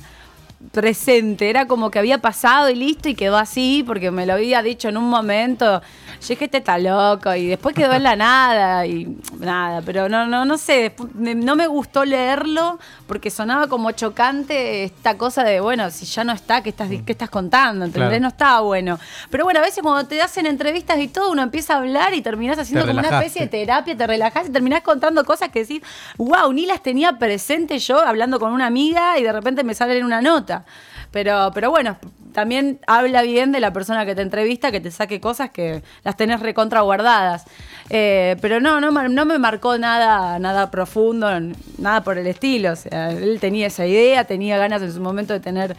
presente. 0.72 1.50
Era 1.50 1.66
como 1.66 1.90
que 1.90 1.98
había 1.98 2.18
pasado 2.18 2.68
y 2.70 2.74
listo 2.74 3.08
y 3.08 3.14
quedó 3.14 3.36
así 3.36 3.84
porque 3.86 4.10
me 4.10 4.26
lo 4.26 4.34
había 4.34 4.62
dicho 4.62 4.88
en 4.88 4.96
un 4.96 5.08
momento. 5.08 5.80
Yo 6.20 6.28
dije, 6.28 6.46
este 6.46 6.58
está 6.58 6.78
loco. 6.78 7.34
Y 7.34 7.46
después 7.46 7.74
quedó 7.74 7.92
en 7.92 8.02
la 8.02 8.16
nada 8.16 8.86
y 8.86 9.16
nada. 9.38 9.82
Pero 9.84 10.08
no, 10.08 10.26
no, 10.26 10.44
no 10.44 10.56
sé. 10.58 10.94
me- 11.14 11.34
no 11.34 11.56
me 11.56 11.66
gustó 11.66 12.04
leerlo 12.04 12.78
porque 13.06 13.30
sonaba 13.30 13.66
como 13.68 13.90
chocante 13.92 14.84
esta 14.84 15.16
cosa 15.18 15.44
de, 15.44 15.60
bueno, 15.60 15.90
si 15.90 16.06
ya 16.06 16.24
no 16.24 16.32
está, 16.32 16.62
¿qué 16.62 16.70
estás, 16.70 16.88
qué 17.04 17.12
estás 17.12 17.28
contando? 17.30 17.84
¿Entendés? 17.84 18.08
Claro. 18.08 18.22
No 18.22 18.28
estaba 18.28 18.60
bueno. 18.60 18.98
Pero 19.30 19.44
bueno, 19.44 19.60
a 19.60 19.62
veces 19.62 19.82
cuando 19.82 20.08
te 20.08 20.20
hacen 20.22 20.46
entrevistas 20.46 20.98
y 20.98 21.08
todo, 21.08 21.30
uno 21.30 21.42
empieza 21.42 21.74
a 21.74 21.78
hablar 21.78 22.14
y 22.14 22.22
terminás 22.22 22.58
haciendo 22.58 22.86
como 22.86 22.98
una 23.00 23.08
especie 23.20 23.42
de 23.42 23.48
terapia, 23.48 23.96
te 23.96 24.06
relajás 24.06 24.48
y 24.48 24.50
terminás 24.50 24.80
contando 24.80 25.22
cosas 25.24 25.50
que 25.50 25.60
decís, 25.60 25.82
wow, 26.16 26.50
ni 26.52 26.64
las 26.66 26.82
tenía 26.82 27.12
presente 27.18 27.78
yo 27.78 28.00
hablando 28.00 28.40
con 28.40 28.52
una 28.52 28.66
amiga 28.66 29.18
y 29.18 29.22
de 29.22 29.32
repente 29.32 29.62
me 29.62 29.74
sale 29.74 29.98
en 29.98 30.04
una 30.06 30.22
nota. 30.22 30.45
Pero, 31.10 31.50
pero 31.54 31.70
bueno, 31.70 31.96
también 32.32 32.80
habla 32.86 33.22
bien 33.22 33.52
de 33.52 33.60
la 33.60 33.72
persona 33.72 34.04
que 34.04 34.14
te 34.14 34.22
entrevista, 34.22 34.70
que 34.70 34.80
te 34.80 34.90
saque 34.90 35.20
cosas 35.20 35.50
que 35.50 35.82
las 36.04 36.16
tenés 36.16 36.40
recontra 36.40 36.82
guardadas. 36.82 37.44
Eh, 37.88 38.36
pero 38.42 38.60
no, 38.60 38.80
no, 38.80 38.90
no 38.90 39.24
me 39.24 39.38
marcó 39.38 39.78
nada, 39.78 40.38
nada 40.38 40.70
profundo, 40.70 41.28
nada 41.78 42.02
por 42.02 42.18
el 42.18 42.26
estilo. 42.26 42.72
O 42.72 42.76
sea, 42.76 43.10
él 43.12 43.38
tenía 43.40 43.68
esa 43.68 43.86
idea, 43.86 44.24
tenía 44.24 44.58
ganas 44.58 44.82
en 44.82 44.92
su 44.92 45.00
momento 45.00 45.32
de 45.32 45.40
tener 45.40 45.76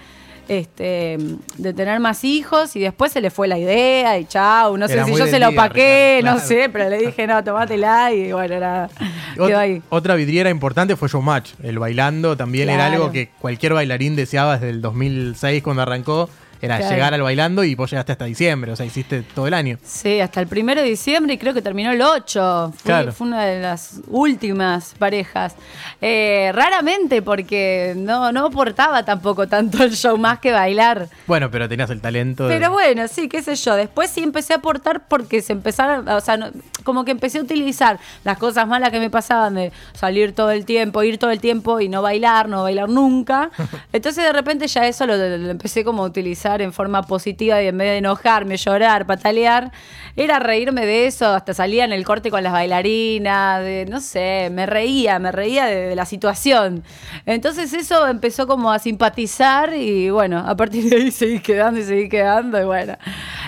este 0.47 1.17
de 1.57 1.73
tener 1.73 1.99
más 1.99 2.23
hijos 2.23 2.75
y 2.75 2.79
después 2.79 3.11
se 3.11 3.21
le 3.21 3.29
fue 3.31 3.47
la 3.47 3.57
idea 3.59 4.17
y 4.17 4.25
chau, 4.25 4.77
no 4.77 4.87
sé 4.87 5.03
si 5.03 5.15
yo 5.15 5.27
se 5.27 5.39
lo 5.39 5.49
día, 5.49 5.55
paqué, 5.55 6.17
Ricardo, 6.19 6.37
no 6.39 6.41
claro. 6.45 6.61
sé, 6.63 6.69
pero 6.69 6.89
le 6.89 6.97
dije, 6.99 7.27
no, 7.27 7.43
tomátela 7.43 8.11
y 8.13 8.31
bueno, 8.31 8.55
era, 8.55 8.89
Ot- 9.37 9.47
quedó 9.47 9.59
ahí. 9.59 9.81
Otra 9.89 10.15
vidriera 10.15 10.49
importante 10.49 10.95
fue 10.95 11.07
Showmatch. 11.09 11.51
El 11.63 11.79
bailando 11.79 12.35
también 12.37 12.69
era 12.69 12.87
Claro. 12.87 12.93
algo 13.03 13.11
que 13.11 13.29
cualquier 13.39 13.73
bailarín 13.73 14.15
deseaba 14.15 14.53
desde 14.55 14.69
el 14.69 14.81
2006 14.81 15.61
cuando 15.63 15.81
arrancó. 15.81 16.29
Era 16.61 16.77
Claro. 16.77 16.93
llegar 16.95 17.13
al 17.13 17.21
bailando 17.21 17.63
y 17.63 17.75
vos 17.75 17.89
llegaste 17.91 18.11
hasta 18.13 18.25
diciembre, 18.25 18.71
o 18.71 18.75
sea, 18.75 18.85
hiciste 18.85 19.21
todo 19.21 19.47
el 19.47 19.53
año. 19.53 19.77
Sí, 19.83 20.19
hasta 20.19 20.41
el 20.41 20.47
primero 20.47 20.81
de 20.81 20.87
diciembre 20.89 21.33
y 21.33 21.37
creo 21.37 21.53
que 21.53 21.61
terminó 21.61 21.91
el 21.91 22.01
8. 22.01 22.71
Fue, 22.75 22.83
Claro. 22.83 23.11
fue 23.11 23.27
una 23.27 23.45
de 23.45 23.61
las 23.61 24.01
últimas 24.07 24.95
parejas. 24.97 25.55
Eh, 26.01 26.51
raramente 26.53 27.21
porque 27.21 27.93
no, 27.95 28.31
no 28.31 28.47
aportaba 28.47 29.03
tampoco 29.03 29.47
tanto 29.47 29.83
el 29.83 29.91
show 29.95 30.17
más 30.17 30.39
que 30.39 30.51
bailar. 30.51 31.09
Bueno, 31.27 31.49
pero 31.51 31.67
tenías 31.69 31.89
el 31.89 32.01
talento. 32.01 32.47
de- 32.47 32.55
Pero 32.55 32.71
bueno, 32.71 33.07
sí, 33.07 33.27
qué 33.29 33.41
sé 33.41 33.55
yo. 33.55 33.75
Después 33.75 34.09
sí 34.09 34.21
empecé 34.23 34.53
a 34.53 34.57
aportar 34.57 35.07
porque 35.07 35.41
se 35.41 35.53
empezaron, 35.53 36.07
o 36.07 36.21
sea, 36.21 36.37
no- 36.37 36.49
como 36.83 37.03
que 37.05 37.11
empecé 37.11 37.39
a 37.39 37.41
utilizar 37.41 37.99
las 38.23 38.37
cosas 38.37 38.67
malas 38.67 38.91
que 38.91 38.99
me 38.99 39.09
pasaban 39.09 39.55
de 39.55 39.71
salir 39.93 40.33
todo 40.33 40.51
el 40.51 40.65
tiempo, 40.65 41.03
ir 41.03 41.17
todo 41.17 41.31
el 41.31 41.39
tiempo 41.39 41.79
y 41.81 41.89
no 41.89 42.01
bailar, 42.01 42.47
no 42.49 42.63
bailar 42.63 42.89
nunca. 42.89 43.49
Entonces 43.93 44.23
de 44.23 44.31
repente 44.33 44.67
ya 44.67 44.87
eso 44.87 45.05
lo, 45.05 45.15
lo 45.17 45.49
empecé 45.49 45.83
como 45.83 46.03
a 46.03 46.07
utilizar 46.07 46.46
en 46.61 46.73
forma 46.73 47.03
positiva 47.03 47.61
y 47.61 47.67
en 47.67 47.77
vez 47.77 47.89
de 47.89 47.97
enojarme, 47.97 48.57
llorar, 48.57 49.05
patalear, 49.05 49.71
era 50.15 50.39
reírme 50.39 50.85
de 50.85 51.07
eso. 51.07 51.27
Hasta 51.27 51.53
salía 51.53 51.85
en 51.85 51.91
el 51.91 52.03
corte 52.05 52.31
con 52.31 52.43
las 52.43 52.53
bailarinas, 52.53 53.61
de, 53.63 53.85
no 53.89 53.99
sé, 53.99 54.49
me 54.51 54.65
reía, 54.65 55.19
me 55.19 55.31
reía 55.31 55.65
de, 55.65 55.95
la 55.95 56.05
situación. 56.05 56.83
Entonces 57.25 57.73
eso 57.73 58.07
empezó 58.07 58.47
como 58.47 58.71
a 58.71 58.79
simpatizar 58.79 59.73
y 59.73 60.09
bueno, 60.09 60.39
a 60.39 60.55
partir 60.55 60.89
de 60.89 60.95
ahí 60.97 61.11
seguí 61.11 61.39
quedando 61.39 61.79
y 61.79 61.83
seguí 61.83 62.09
quedando 62.09 62.61
y 62.61 62.65
bueno, 62.65 62.97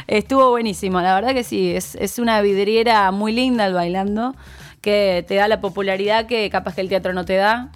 estuvo 0.07 0.49
buenísimo. 0.49 1.01
La 1.01 1.15
verdad 1.15 1.33
que 1.33 1.43
sí, 1.43 1.75
es, 1.75 1.95
es 1.95 2.19
una 2.19 2.41
vidriera 2.41 3.11
muy 3.11 3.31
linda 3.31 3.65
el 3.65 3.73
bailando, 3.73 4.35
que 4.81 5.25
te 5.27 5.35
da 5.35 5.47
la 5.47 5.61
popularidad 5.61 6.27
que 6.27 6.49
capaz 6.49 6.75
que 6.75 6.81
el 6.81 6.89
teatro 6.89 7.13
no 7.13 7.25
te 7.25 7.35
da. 7.35 7.71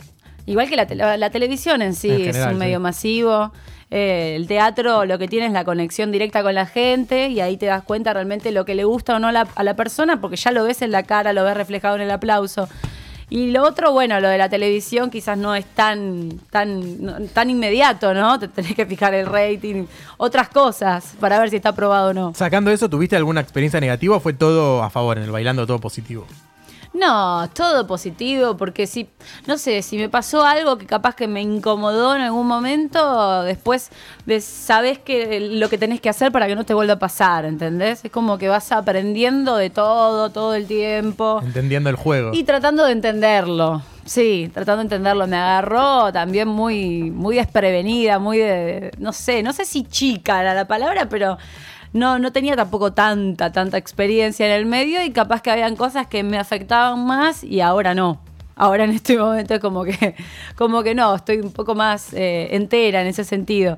Igual 0.45 0.67
que 0.69 0.75
la, 0.75 1.17
la 1.17 1.29
televisión 1.29 1.81
en 1.81 1.93
sí, 1.95 2.09
En 2.11 2.35
es 2.35 2.45
un 2.45 2.57
medio 2.57 2.77
sí. 2.79 2.83
masivo. 2.83 3.51
Eh, 3.91 4.33
el 4.35 4.47
teatro 4.47 5.05
lo 5.05 5.17
que 5.19 5.27
tiene 5.27 5.45
es 5.45 5.53
la 5.53 5.63
conexión 5.63 6.11
directa 6.11 6.41
con 6.43 6.55
la 6.55 6.65
gente 6.65 7.27
y 7.29 7.39
ahí 7.41 7.57
te 7.57 7.67
das 7.67 7.83
cuenta 7.83 8.11
realmente 8.13 8.51
lo 8.51 8.65
que 8.65 8.73
le 8.75 8.83
gusta 8.85 9.15
o 9.15 9.19
no 9.19 9.27
a 9.27 9.31
la, 9.31 9.47
a 9.55 9.63
la 9.63 9.75
persona 9.75 10.19
porque 10.19 10.35
ya 10.35 10.51
lo 10.51 10.63
ves 10.63 10.81
en 10.81 10.91
la 10.91 11.03
cara, 11.03 11.31
lo 11.31 11.43
ves 11.43 11.55
reflejado 11.55 11.95
en 11.95 12.01
el 12.01 12.11
aplauso. 12.11 12.67
Y 13.29 13.51
lo 13.51 13.63
otro, 13.63 13.91
bueno, 13.91 14.19
lo 14.19 14.27
de 14.27 14.37
la 14.37 14.49
televisión 14.49 15.09
quizás 15.09 15.37
no 15.37 15.55
es 15.55 15.65
tan, 15.65 16.39
tan, 16.51 17.01
no- 17.03 17.19
tan 17.33 17.49
inmediato, 17.49 18.13
¿no? 18.13 18.37
Te 18.39 18.47
tenés 18.47 18.75
que 18.75 18.85
fijar 18.85 19.13
el 19.13 19.25
rating, 19.25 19.85
otras 20.17 20.49
cosas 20.49 21.13
para 21.19 21.39
ver 21.39 21.49
si 21.49 21.55
está 21.55 21.69
aprobado 21.69 22.09
o 22.09 22.13
no. 22.13 22.33
Sacando 22.35 22.69
eso, 22.69 22.89
¿tuviste 22.89 23.15
alguna 23.15 23.41
experiencia 23.41 23.79
negativa 23.79 24.17
o 24.17 24.19
fue 24.19 24.33
todo 24.33 24.83
a 24.83 24.89
favor 24.89 25.17
en 25.17 25.23
el 25.23 25.31
bailando, 25.31 25.65
todo 25.65 25.79
positivo? 25.79 26.27
No, 26.93 27.49
todo 27.49 27.87
positivo, 27.87 28.55
porque 28.55 28.85
si, 28.85 29.09
no 29.47 29.57
sé, 29.57 29.81
si 29.81 29.97
me 29.97 30.09
pasó 30.09 30.45
algo 30.45 30.77
que 30.77 30.85
capaz 30.85 31.15
que 31.15 31.27
me 31.27 31.41
incomodó 31.41 32.15
en 32.15 32.21
algún 32.21 32.45
momento, 32.45 33.41
después 33.43 33.89
de, 34.25 34.39
sabes 34.41 34.99
que 34.99 35.39
lo 35.39 35.69
que 35.69 35.79
tenés 35.79 36.01
que 36.01 36.09
hacer 36.09 36.31
para 36.31 36.45
que 36.47 36.55
no 36.55 36.65
te 36.65 36.75
vuelva 36.75 36.93
a 36.93 36.99
pasar, 36.99 37.45
¿entendés? 37.45 38.05
Es 38.05 38.11
como 38.11 38.37
que 38.37 38.47
vas 38.47 38.71
aprendiendo 38.71 39.55
de 39.55 39.71
todo, 39.71 40.29
todo 40.29 40.53
el 40.53 40.67
tiempo. 40.67 41.41
Entendiendo 41.43 41.89
el 41.89 41.95
juego. 41.95 42.31
Y 42.31 42.43
tratando 42.43 42.85
de 42.85 42.91
entenderlo. 42.91 43.81
Sí, 44.05 44.51
tratando 44.53 44.79
de 44.79 44.83
entenderlo. 44.83 45.25
Me 45.27 45.37
agarró 45.37 46.11
también 46.11 46.47
muy, 46.47 47.09
muy 47.09 47.37
desprevenida, 47.37 48.19
muy 48.19 48.37
de. 48.37 48.91
No 48.99 49.13
sé, 49.13 49.41
no 49.41 49.53
sé 49.53 49.65
si 49.65 49.83
chica 49.83 50.41
era 50.41 50.53
la 50.53 50.67
palabra, 50.67 51.07
pero 51.09 51.37
no, 51.93 52.19
no 52.19 52.31
tenía 52.31 52.55
tampoco 52.55 52.91
tanta, 52.93 53.51
tanta 53.51 53.77
experiencia 53.77 54.45
en 54.47 54.51
el 54.51 54.65
medio 54.65 55.03
y 55.03 55.11
capaz 55.11 55.41
que 55.41 55.51
habían 55.51 55.75
cosas 55.75 56.07
que 56.07 56.23
me 56.23 56.37
afectaban 56.37 57.05
más 57.05 57.43
y 57.43 57.61
ahora 57.61 57.93
no. 57.93 58.19
Ahora 58.55 58.83
en 58.83 58.91
este 58.91 59.17
momento 59.19 59.53
es 59.53 59.59
como 59.59 59.83
que, 59.83 60.15
como 60.55 60.83
que 60.83 60.95
no, 60.95 61.15
estoy 61.15 61.37
un 61.37 61.51
poco 61.51 61.75
más 61.75 62.13
eh, 62.13 62.49
entera 62.55 63.01
en 63.01 63.07
ese 63.07 63.23
sentido. 63.23 63.77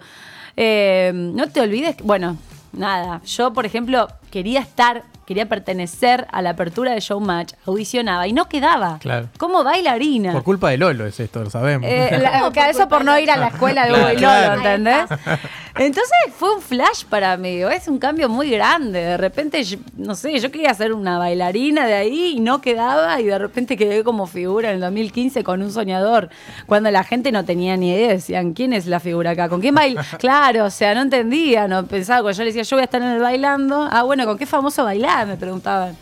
Eh, 0.57 1.11
no 1.13 1.47
te 1.49 1.59
olvides, 1.59 1.97
bueno, 2.01 2.37
nada, 2.71 3.21
yo 3.25 3.53
por 3.53 3.65
ejemplo 3.65 4.07
quería 4.35 4.59
estar, 4.59 5.03
quería 5.25 5.45
pertenecer 5.47 6.27
a 6.29 6.41
la 6.41 6.49
apertura 6.49 6.91
de 6.91 6.99
Showmatch, 6.99 7.53
audicionaba 7.65 8.27
y 8.27 8.33
no 8.33 8.49
quedaba. 8.49 8.99
Claro. 8.99 9.29
Como 9.37 9.63
bailarina. 9.63 10.33
Por 10.33 10.43
culpa 10.43 10.71
de 10.71 10.77
Lolo 10.77 11.05
es 11.07 11.17
esto, 11.21 11.41
lo 11.41 11.49
sabemos. 11.49 11.89
Eh, 11.89 12.17
la- 12.21 12.31
¿Cómo 12.39 12.51
que 12.51 12.59
por 12.59 12.69
eso 12.69 12.87
por 12.89 13.05
no 13.05 13.17
ir 13.17 13.31
a 13.31 13.37
la 13.37 13.47
escuela 13.47 13.85
de 13.87 14.15
Claro. 14.17 14.57
Lolo, 14.57 14.67
¿entendés? 14.67 15.05
Entonces 15.77 16.13
fue 16.37 16.53
un 16.55 16.61
flash 16.61 17.03
para 17.09 17.35
mí, 17.37 17.61
es 17.61 17.87
un 17.87 17.97
cambio 17.97 18.27
muy 18.29 18.49
grande. 18.49 18.99
De 18.99 19.17
repente, 19.17 19.63
yo- 19.63 19.77
no 19.97 20.15
sé, 20.15 20.37
yo 20.39 20.51
quería 20.51 20.73
ser 20.73 20.91
una 20.91 21.17
bailarina 21.17 21.85
de 21.85 21.93
ahí 21.93 22.33
y 22.35 22.39
no 22.41 22.59
quedaba 22.61 23.19
y 23.21 23.25
de 23.25 23.37
repente 23.39 23.77
quedé 23.77 24.03
como 24.03 24.27
figura 24.27 24.69
en 24.69 24.75
el 24.75 24.81
2015 24.81 25.43
con 25.45 25.61
un 25.61 25.71
soñador, 25.71 26.29
cuando 26.65 26.91
la 26.91 27.03
gente 27.05 27.31
no 27.31 27.45
tenía 27.45 27.77
ni 27.77 27.91
idea, 27.91 28.09
decían, 28.09 28.53
¿quién 28.53 28.73
es 28.73 28.85
la 28.85 28.99
figura 28.99 29.31
acá? 29.31 29.47
¿Con 29.47 29.61
quién 29.61 29.75
baila? 29.75 30.05
Claro, 30.19 30.65
o 30.65 30.69
sea, 30.69 30.93
no 30.93 31.01
entendía, 31.01 31.67
no 31.67 31.85
pensaba, 31.85 32.21
cuando 32.21 32.37
yo 32.37 32.43
le 32.43 32.49
decía, 32.49 32.63
yo 32.63 32.75
voy 32.77 32.81
a 32.81 32.85
estar 32.85 33.01
en 33.01 33.07
el 33.09 33.19
bailando, 33.21 33.87
ah, 33.91 34.03
bueno, 34.03 34.24
¿con 34.25 34.37
qué 34.37 34.45
famoso 34.45 34.83
bailar? 34.83 35.27
Me 35.27 35.37
preguntaban. 35.37 35.95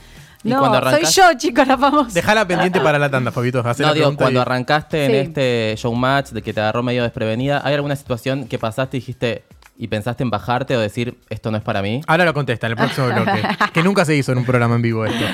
No, 0.43 0.81
soy 0.89 1.05
yo, 1.05 1.23
chicos, 1.37 1.65
la 1.67 1.77
famosa. 1.77 2.11
Dejala 2.13 2.45
pendiente 2.45 2.81
para 2.81 2.99
la 2.99 3.09
tanda, 3.09 3.31
Fabito. 3.31 3.63
No, 3.63 3.93
digo, 3.93 4.15
cuando 4.17 4.39
y- 4.39 4.41
arrancaste 4.41 5.05
en 5.05 5.15
este 5.15 5.75
showmatch 5.77 6.31
de 6.31 6.41
que 6.41 6.53
te 6.53 6.59
agarró 6.59 6.83
medio 6.83 7.03
desprevenida, 7.03 7.61
¿hay 7.63 7.73
alguna 7.75 7.95
situación 7.95 8.47
que 8.47 8.59
pasaste 8.59 8.97
y 8.97 8.99
dijiste 8.99 9.43
y 9.77 9.87
pensaste 9.87 10.21
en 10.21 10.29
bajarte 10.29 10.75
o 10.77 10.79
decir 10.79 11.17
esto 11.29 11.49
no 11.49 11.57
es 11.57 11.63
para 11.63 11.81
mí? 11.81 12.01
Ahora 12.07 12.25
lo 12.25 12.33
contesta 12.33 12.67
en 12.67 12.71
el 12.71 12.77
próximo 12.77 13.07
bloque. 13.07 13.41
que 13.73 13.83
nunca 13.83 14.03
se 14.03 14.15
hizo 14.15 14.33
en 14.33 14.39
un 14.39 14.45
programa 14.45 14.75
en 14.75 14.81
vivo 14.81 15.05
esto. 15.05 15.25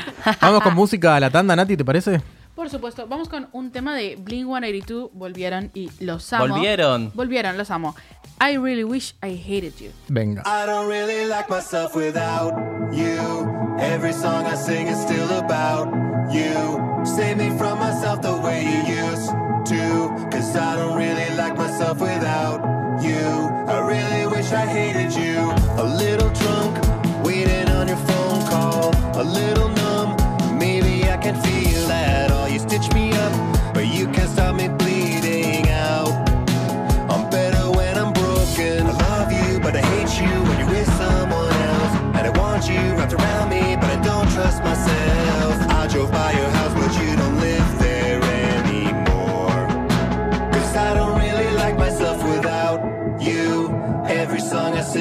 Vamos 0.41 0.61
con 0.61 0.75
música 0.75 1.15
a 1.15 1.19
la 1.19 1.31
tanda, 1.31 1.55
Nati, 1.55 1.75
¿te 1.75 1.83
parece? 1.83 2.21
Por 2.59 2.69
supuesto, 2.69 3.07
vamos 3.07 3.29
con 3.29 3.47
un 3.53 3.71
tema 3.71 3.95
de 3.95 4.17
Blink 4.17 4.45
182. 4.45 5.11
Volvieron 5.13 5.71
y 5.73 5.89
los 6.01 6.33
amo. 6.33 6.55
¿Volvieron? 6.55 7.09
Volvieron, 7.15 7.57
los 7.57 7.71
amo. 7.71 7.95
I 8.41 8.57
really 8.57 8.83
wish 8.83 9.15
I 9.23 9.29
hated 9.29 9.75
you. 9.79 9.91
Venga. 10.09 10.43
I 10.45 10.65
don't 10.65 10.89
really 10.89 11.25
like 11.25 11.49
myself 11.49 11.95
without 11.95 12.51
you. 12.91 13.47
Every 13.79 14.11
song 14.11 14.45
I 14.45 14.57
sing 14.57 14.89
is 14.89 14.99
still 14.99 15.37
about 15.37 15.87
you. 16.33 17.05
Save 17.05 17.37
me 17.37 17.57
from 17.57 17.79
myself 17.79 18.21
the 18.21 18.35
way 18.35 18.65
you 18.65 18.93
used 18.93 19.29
to. 19.69 20.27
Cause 20.29 20.53
I 20.57 20.75
don't 20.75 20.97
really 20.97 21.33
like 21.37 21.55
myself 21.55 22.01
without 22.01 22.59
you. 23.01 23.47
I 23.69 23.79
really 23.87 24.27
wish 24.27 24.51
I 24.51 24.65
hated 24.65 25.13
you. 25.13 25.49
A 25.77 25.85
little 25.85 26.29
drunk, 26.33 26.77
waiting 27.23 27.69
on 27.69 27.87
your 27.87 27.95
phone 27.95 28.45
call. 28.49 28.91
A 29.15 29.23
little 29.23 29.69
numb, 29.69 30.17
maybe 30.59 31.09
I 31.09 31.15
can 31.15 31.41
feel 31.41 31.58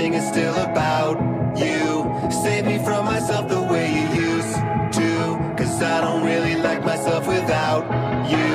sing 0.09 0.15
is 0.15 0.29
still 0.29 0.55
about 0.55 1.17
you. 1.59 2.31
Save 2.31 2.67
me 2.67 2.79
from 2.79 3.05
myself 3.05 3.49
the 3.49 3.63
way 3.63 3.87
you 3.93 4.07
used 4.31 4.55
to. 4.99 5.11
Cause 5.57 5.83
I 5.83 6.01
don't 6.01 6.25
really 6.25 6.57
like 6.57 6.85
myself 6.85 7.27
without 7.27 7.85
you. 8.31 8.51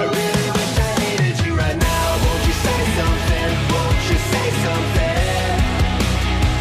I 0.00 0.02
really 0.18 0.48
wish 0.56 0.74
I 0.78 0.90
hated 1.02 1.46
you 1.46 1.52
right 1.54 1.78
now. 1.90 2.06
Won't 2.24 2.42
you 2.48 2.56
say 2.66 2.80
something? 2.98 3.50
Won't 3.74 4.02
you 4.10 4.18
say 4.32 4.46
something? 4.66 5.48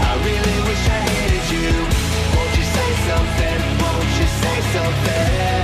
I 0.10 0.14
really 0.28 0.58
wish 0.68 0.84
I 0.98 1.02
hated 1.12 1.46
you. 1.56 1.70
Won't 2.36 2.54
you 2.60 2.66
say 2.78 2.90
something? 3.10 3.60
Won't 3.82 4.12
you 4.20 4.28
say 4.44 4.58
something? 4.76 5.62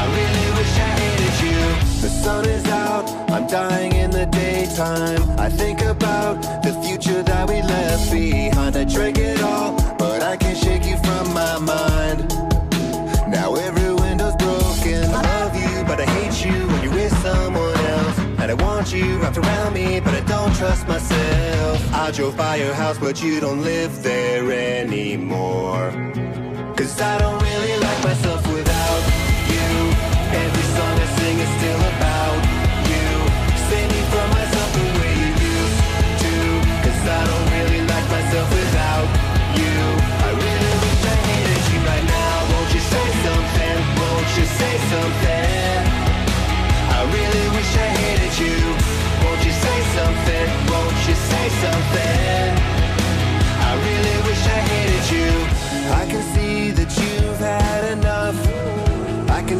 I 0.00 0.02
really 0.18 0.48
wish 0.58 0.74
I 0.88 0.90
hated 1.02 1.34
you. 1.44 1.60
The 2.04 2.10
sun 2.22 2.44
is 2.56 2.66
out, 2.68 3.06
I'm 3.30 3.46
dying 3.46 3.92
in 3.92 4.03
daytime. 4.26 5.22
I 5.38 5.48
think 5.48 5.82
about 5.82 6.42
the 6.62 6.72
future 6.84 7.22
that 7.22 7.48
we 7.48 7.62
left 7.62 8.10
behind. 8.10 8.76
I 8.76 8.84
drank 8.84 9.18
it 9.18 9.40
all, 9.42 9.76
but 9.98 10.22
I 10.22 10.36
can't 10.36 10.58
shake 10.58 10.84
you 10.84 10.96
from 10.98 11.32
my 11.34 11.58
mind. 11.58 12.28
Now 13.28 13.54
every 13.54 13.94
window's 13.94 14.36
broken. 14.36 15.04
I 15.10 15.22
love 15.34 15.54
you, 15.56 15.84
but 15.84 16.00
I 16.00 16.06
hate 16.06 16.44
you 16.44 16.66
when 16.68 16.82
you're 16.84 16.94
with 16.94 17.16
someone 17.22 17.78
else. 17.78 18.18
And 18.40 18.50
I 18.50 18.54
want 18.54 18.92
you 18.92 19.18
wrapped 19.18 19.38
around 19.38 19.74
me, 19.74 20.00
but 20.00 20.14
I 20.14 20.20
don't 20.20 20.54
trust 20.54 20.86
myself. 20.86 21.92
I 21.92 22.10
drove 22.10 22.36
by 22.36 22.56
your 22.56 22.74
house, 22.74 22.98
but 22.98 23.22
you 23.22 23.40
don't 23.40 23.62
live 23.62 24.02
there 24.02 24.50
anymore. 24.52 25.90
Cause 26.76 27.00
I 27.00 27.18
don't 27.18 27.40
really 27.42 27.78
like 27.78 28.04
myself 28.04 28.46
without 28.52 29.13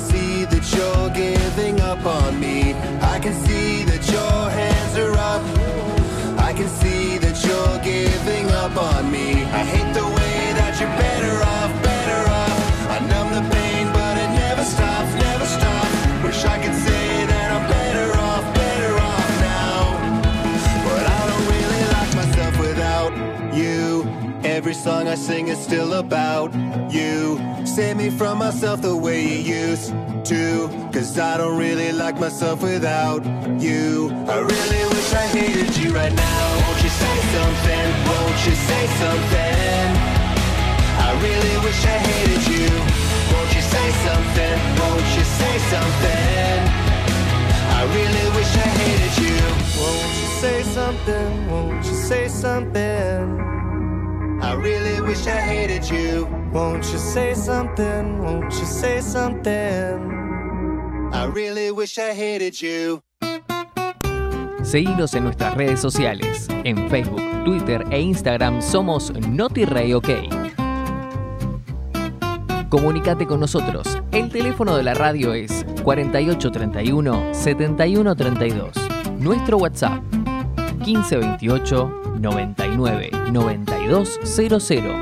see 0.04 0.44
that 0.44 0.64
you're 0.74 1.10
giving 1.10 1.80
up 1.80 2.04
on 2.04 2.38
me. 2.38 2.74
I 3.14 3.18
can 3.18 3.34
see 3.46 3.84
that 3.84 4.02
your 4.16 4.42
hands 4.58 4.94
are 5.04 5.16
up. 5.32 5.42
I 6.38 6.52
can 6.52 6.68
see 6.80 7.18
that 7.18 7.36
you're 7.44 7.78
giving 7.82 8.46
up 8.62 8.76
on 8.76 9.10
me. 9.10 9.28
I 9.60 9.62
hate 9.72 9.92
the 10.00 10.06
way 10.16 10.38
that 10.58 10.72
you're 10.78 10.96
better 11.04 11.34
off, 11.56 11.70
better 11.82 12.22
off. 12.42 12.58
I 12.94 12.98
numb 13.10 13.30
the 13.38 13.44
pain, 13.54 13.86
but 13.98 14.14
it 14.24 14.30
never 14.44 14.64
stops, 14.64 15.12
never 15.28 15.46
stops. 15.56 15.96
Wish 16.24 16.44
I 16.44 16.56
could 16.62 16.78
say 16.88 17.06
that 17.32 17.48
I'm 17.56 17.64
better 17.76 18.08
off, 18.30 18.44
better 18.62 18.94
off 19.12 19.30
now. 19.52 19.80
But 20.86 21.04
I 21.18 21.20
don't 21.30 21.46
really 21.54 21.82
like 21.96 22.12
myself 22.22 22.54
without 22.66 23.12
you. 23.60 24.06
Every 24.44 24.74
song 24.74 25.08
I 25.08 25.14
sing 25.14 25.48
is 25.48 25.58
still 25.58 25.94
about 25.94 26.52
you. 26.92 27.40
Save 27.74 27.96
me 27.96 28.08
from 28.08 28.38
myself 28.38 28.82
the 28.82 28.96
way 28.96 29.20
you 29.20 29.56
used 29.66 29.90
to. 30.26 30.68
Cause 30.92 31.18
I 31.18 31.36
don't 31.38 31.58
really 31.58 31.90
like 31.90 32.20
myself 32.20 32.62
without 32.62 33.26
you. 33.60 34.10
I 34.28 34.38
really 34.38 34.84
wish 34.94 35.12
I 35.12 35.26
hated 35.34 35.76
you 35.78 35.92
right 35.92 36.14
now. 36.14 36.60
Won't 36.62 36.80
you 36.84 36.88
say 36.88 37.16
something? 37.34 37.86
Won't 38.06 38.38
you 38.46 38.54
say 38.54 38.86
something? 39.02 39.86
I 41.02 41.10
really 41.18 41.56
wish 41.66 41.84
I 41.84 41.98
hated 41.98 42.42
you. 42.54 42.70
Won't 43.34 43.50
you 43.56 43.62
say 43.74 43.88
something? 44.06 44.56
Won't 44.78 45.08
you 45.18 45.24
say 45.40 45.54
something? 45.74 46.58
I 47.74 47.82
really 47.90 48.26
wish 48.38 48.54
I 48.54 48.68
hated 48.78 49.14
you. 49.18 49.36
Won't 49.82 50.14
you 50.20 50.28
say 50.38 50.62
something? 50.62 51.50
Won't 51.50 51.84
you 51.84 51.94
say 51.94 52.28
something? 52.28 53.53
I 54.64 54.66
really 54.66 55.00
wish 55.02 55.26
I 55.26 55.40
hated 55.42 55.90
you. 55.90 56.26
Won't 56.50 56.90
you 56.90 56.98
say 56.98 57.34
something? 57.34 58.18
Won't 58.22 58.50
you 58.50 58.64
say 58.64 59.02
something? 59.02 59.50
I 61.12 61.26
really 61.26 61.70
wish 61.70 61.98
I 61.98 62.14
hated 62.14 62.54
you. 62.62 63.02
Seguinos 64.62 65.12
en 65.12 65.24
nuestras 65.24 65.54
redes 65.54 65.80
sociales. 65.80 66.48
En 66.64 66.88
Facebook, 66.88 67.20
Twitter 67.44 67.84
e 67.90 68.00
Instagram 68.00 68.62
somos 68.62 69.12
NotiReyOK. 69.28 70.08
Comunicate 72.70 73.26
con 73.26 73.40
nosotros. 73.40 73.98
El 74.12 74.30
teléfono 74.30 74.78
de 74.78 74.82
la 74.82 74.94
radio 74.94 75.34
es 75.34 75.66
4831 75.82 77.34
7132. 77.34 78.72
Nuestro 79.18 79.58
WhatsApp 79.58 80.02
1528 80.86 82.00
99 82.18 83.10
9200. 83.88 84.94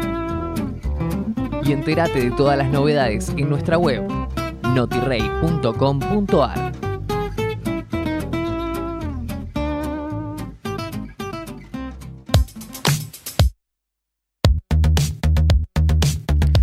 Y 1.65 1.73
entérate 1.73 2.21
de 2.21 2.31
todas 2.33 2.59
las 2.59 2.69
novedades 2.71 3.33
en 3.37 3.49
nuestra 3.49 3.79
web 3.79 4.03
notirey.com.ar. 4.75 6.73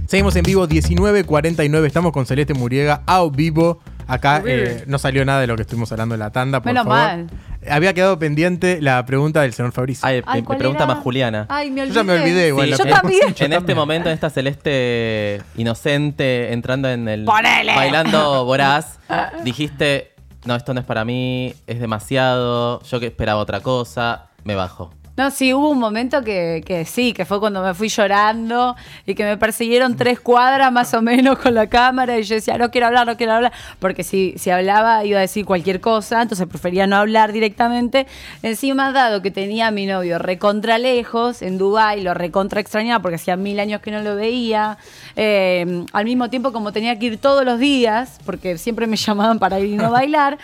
Seguimos 0.09 0.35
en 0.35 0.43
vivo 0.43 0.67
19.49. 0.67 1.85
Estamos 1.85 2.11
con 2.11 2.25
Celeste 2.25 2.55
Muriega 2.55 3.03
a 3.05 3.23
vivo. 3.29 3.79
Acá 4.09 4.41
eh, 4.45 4.83
no 4.87 4.97
salió 4.97 5.23
nada 5.23 5.39
de 5.41 5.47
lo 5.47 5.55
que 5.55 5.61
estuvimos 5.61 5.91
hablando 5.91 6.15
en 6.15 6.19
la 6.19 6.31
tanda, 6.31 6.61
por 6.61 6.71
Menos 6.73 6.83
favor. 6.85 6.97
mal. 6.99 7.27
Había 7.69 7.93
quedado 7.93 8.17
pendiente 8.17 8.81
la 8.81 9.05
pregunta 9.05 9.41
del 9.41 9.53
señor 9.53 9.71
Fabricio. 9.71 10.07
Ay, 10.07 10.21
Ay, 10.25 10.41
me 10.41 10.45
¿cuál 10.47 10.57
pregunta 10.57 10.85
era? 10.85 10.93
más 10.95 11.03
Juliana. 11.03 11.45
Ay, 11.49 11.69
me 11.71 11.87
Yo 11.87 11.93
ya 11.93 12.03
me 12.03 12.13
olvidé 12.13 12.47
igual. 12.47 12.65
Sí, 12.65 12.71
la 12.71 12.77
yo 12.77 12.83
pregunta. 12.83 13.01
también. 13.01 13.35
En 13.37 13.53
este 13.53 13.75
momento, 13.75 14.09
en 14.09 14.13
esta 14.15 14.29
celeste 14.29 15.41
inocente 15.57 16.51
entrando 16.53 16.89
en 16.89 17.07
el 17.07 17.25
¡Ponele! 17.25 17.75
bailando 17.75 18.45
voraz, 18.49 18.99
dijiste, 19.43 20.13
no, 20.45 20.55
esto 20.55 20.73
no 20.73 20.79
es 20.79 20.85
para 20.85 21.05
mí, 21.05 21.53
es 21.67 21.79
demasiado, 21.79 22.81
yo 22.83 22.99
que 22.99 23.07
esperaba 23.07 23.39
otra 23.41 23.59
cosa, 23.59 24.29
me 24.43 24.55
bajo. 24.55 24.91
No, 25.19 25.31
sí, 25.31 25.53
hubo 25.53 25.67
un 25.67 25.79
momento 25.79 26.23
que, 26.23 26.63
que 26.65 26.85
sí, 26.85 27.11
que 27.11 27.25
fue 27.25 27.41
cuando 27.41 27.61
me 27.61 27.73
fui 27.73 27.89
llorando 27.89 28.77
y 29.05 29.15
que 29.15 29.25
me 29.25 29.35
persiguieron 29.35 29.97
tres 29.97 30.21
cuadras 30.21 30.71
más 30.71 30.93
o 30.93 31.01
menos 31.01 31.37
con 31.39 31.53
la 31.55 31.67
cámara 31.67 32.17
y 32.17 32.23
yo 32.23 32.35
decía, 32.35 32.57
no 32.57 32.71
quiero 32.71 32.87
hablar, 32.87 33.05
no 33.05 33.17
quiero 33.17 33.33
hablar, 33.33 33.51
porque 33.79 34.05
si, 34.05 34.33
si 34.37 34.49
hablaba 34.49 35.03
iba 35.03 35.17
a 35.17 35.21
decir 35.21 35.43
cualquier 35.43 35.81
cosa, 35.81 36.21
entonces 36.21 36.47
prefería 36.47 36.87
no 36.87 36.95
hablar 36.95 37.33
directamente. 37.33 38.07
Encima, 38.43 38.93
dado 38.93 39.21
que 39.21 39.29
tenía 39.29 39.67
a 39.67 39.71
mi 39.71 39.87
novio 39.87 40.19
recontra 40.19 40.77
lejos 40.77 41.41
en 41.41 41.57
Dubái, 41.57 42.01
lo 42.01 42.13
recontra 42.13 42.61
extrañaba 42.61 43.01
porque 43.01 43.15
hacía 43.15 43.35
mil 43.35 43.59
años 43.59 43.81
que 43.81 43.91
no 43.91 44.01
lo 44.01 44.15
veía, 44.15 44.77
eh, 45.17 45.83
al 45.91 46.05
mismo 46.05 46.29
tiempo 46.29 46.53
como 46.53 46.71
tenía 46.71 46.97
que 46.97 47.07
ir 47.07 47.17
todos 47.17 47.43
los 47.43 47.59
días, 47.59 48.19
porque 48.25 48.57
siempre 48.57 48.87
me 48.87 48.95
llamaban 48.95 49.37
para 49.37 49.59
ir 49.59 49.71
y 49.71 49.75
no 49.75 49.91
bailar, 49.91 50.37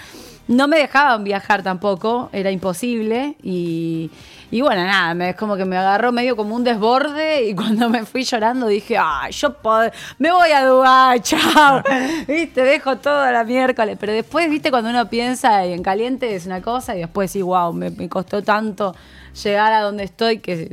no 0.47 0.67
me 0.67 0.77
dejaban 0.77 1.23
viajar 1.23 1.63
tampoco, 1.63 2.29
era 2.33 2.51
imposible 2.51 3.35
y... 3.43 4.09
Y 4.51 4.61
bueno, 4.61 4.83
nada, 4.85 5.13
me, 5.15 5.31
es 5.31 5.35
como 5.35 5.57
que 5.57 5.65
me 5.65 5.75
agarró 5.75 6.11
medio 6.11 6.35
como 6.37 6.55
un 6.55 6.63
desborde 6.63 7.43
y 7.49 7.55
cuando 7.55 7.89
me 7.89 8.05
fui 8.05 8.23
llorando 8.23 8.67
dije, 8.67 8.95
ay, 8.97 9.31
yo 9.33 9.57
pod- 9.61 9.91
me 10.19 10.31
voy 10.31 10.51
a 10.51 10.63
Dubái, 10.63 11.19
chao. 11.23 11.81
Viste, 12.27 12.63
dejo 12.63 12.95
todo 12.97 13.29
la 13.31 13.43
miércoles. 13.43 13.97
Pero 13.99 14.13
después, 14.13 14.49
viste, 14.49 14.69
cuando 14.69 14.91
uno 14.91 15.09
piensa 15.09 15.65
y 15.65 15.73
en 15.73 15.81
caliente 15.83 16.35
es 16.35 16.45
una 16.45 16.61
cosa 16.61 16.95
y 16.95 16.99
después 16.99 17.31
sí, 17.31 17.41
wow, 17.41 17.73
me, 17.73 17.89
me 17.89 18.07
costó 18.07 18.43
tanto 18.43 18.95
llegar 19.43 19.73
a 19.73 19.81
donde 19.81 20.03
estoy 20.03 20.37
que 20.39 20.67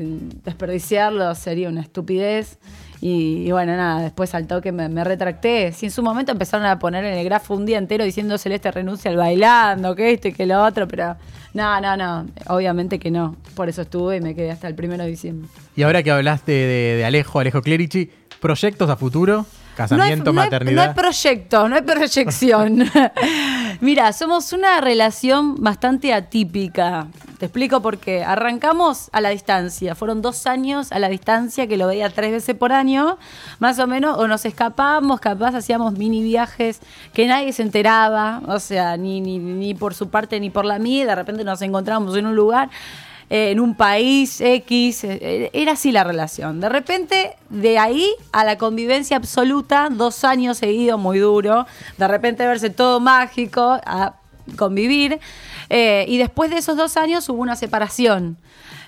desperdiciarlo 0.44 1.34
sería 1.34 1.68
una 1.70 1.80
estupidez. 1.80 2.58
Y, 3.04 3.50
bueno, 3.50 3.76
nada, 3.76 4.00
después 4.00 4.32
al 4.32 4.46
toque 4.46 4.70
me, 4.70 4.88
me 4.88 5.02
retracté. 5.02 5.72
Si 5.72 5.86
en 5.86 5.90
su 5.90 6.04
momento 6.04 6.30
empezaron 6.30 6.64
a 6.66 6.78
poner 6.78 7.04
en 7.04 7.14
el 7.14 7.24
grafo 7.24 7.54
un 7.54 7.66
día 7.66 7.76
entero 7.76 8.04
diciendo 8.04 8.38
Celeste 8.38 8.70
renuncia 8.70 9.10
al 9.10 9.16
bailando, 9.16 9.96
que 9.96 10.12
esto 10.12 10.28
y 10.28 10.32
que 10.32 10.46
lo 10.46 10.62
otro, 10.62 10.86
pero 10.86 11.16
no, 11.52 11.80
no, 11.80 11.96
no, 11.96 12.26
obviamente 12.46 13.00
que 13.00 13.10
no. 13.10 13.34
Por 13.56 13.68
eso 13.68 13.82
estuve 13.82 14.18
y 14.18 14.20
me 14.20 14.36
quedé 14.36 14.52
hasta 14.52 14.68
el 14.68 14.76
primero 14.76 15.02
de 15.02 15.10
diciembre. 15.10 15.48
Y 15.74 15.82
ahora 15.82 16.04
que 16.04 16.12
hablaste 16.12 16.52
de, 16.52 16.96
de 16.96 17.04
Alejo, 17.04 17.40
Alejo 17.40 17.60
Clerici, 17.60 18.08
¿proyectos 18.40 18.88
a 18.88 18.94
futuro? 18.94 19.46
¿Casamiento, 19.76 20.32
no 20.32 20.40
hay, 20.40 20.46
maternidad? 20.46 20.74
No 20.74 20.82
hay 20.90 20.94
proyecto, 20.94 21.68
no 21.68 21.76
hay 21.76 21.82
proyección. 21.82 22.90
Mira, 23.80 24.12
somos 24.12 24.52
una 24.52 24.80
relación 24.80 25.56
bastante 25.56 26.12
atípica. 26.12 27.06
Te 27.38 27.46
explico 27.46 27.80
por 27.80 27.98
qué. 27.98 28.22
Arrancamos 28.22 29.08
a 29.12 29.20
la 29.20 29.30
distancia. 29.30 29.94
Fueron 29.94 30.22
dos 30.22 30.46
años 30.46 30.92
a 30.92 30.98
la 30.98 31.08
distancia 31.08 31.66
que 31.66 31.76
lo 31.76 31.88
veía 31.88 32.08
tres 32.10 32.30
veces 32.30 32.54
por 32.54 32.72
año, 32.72 33.18
más 33.58 33.78
o 33.78 33.86
menos, 33.86 34.18
o 34.18 34.28
nos 34.28 34.44
escapábamos, 34.44 35.20
capaz 35.20 35.54
hacíamos 35.54 35.94
mini 35.94 36.22
viajes 36.22 36.80
que 37.12 37.26
nadie 37.26 37.52
se 37.52 37.62
enteraba, 37.62 38.42
o 38.46 38.60
sea, 38.60 38.96
ni, 38.96 39.20
ni, 39.20 39.38
ni 39.38 39.74
por 39.74 39.94
su 39.94 40.08
parte 40.08 40.38
ni 40.38 40.50
por 40.50 40.64
la 40.64 40.78
mía, 40.78 41.06
de 41.06 41.14
repente 41.14 41.42
nos 41.42 41.62
encontrábamos 41.62 42.16
en 42.16 42.26
un 42.26 42.36
lugar 42.36 42.70
eh, 43.30 43.50
en 43.50 43.60
un 43.60 43.74
país 43.74 44.40
X, 44.40 45.04
eh, 45.04 45.50
era 45.52 45.72
así 45.72 45.92
la 45.92 46.04
relación. 46.04 46.60
De 46.60 46.68
repente, 46.68 47.36
de 47.48 47.78
ahí 47.78 48.08
a 48.32 48.44
la 48.44 48.58
convivencia 48.58 49.16
absoluta, 49.16 49.88
dos 49.90 50.24
años 50.24 50.58
seguidos, 50.58 51.00
muy 51.00 51.18
duro, 51.18 51.66
de 51.98 52.08
repente 52.08 52.46
verse 52.46 52.70
todo 52.70 53.00
mágico, 53.00 53.80
a 53.84 54.14
convivir, 54.56 55.20
eh, 55.70 56.04
y 56.08 56.18
después 56.18 56.50
de 56.50 56.58
esos 56.58 56.76
dos 56.76 56.96
años 56.96 57.28
hubo 57.28 57.40
una 57.40 57.56
separación. 57.56 58.36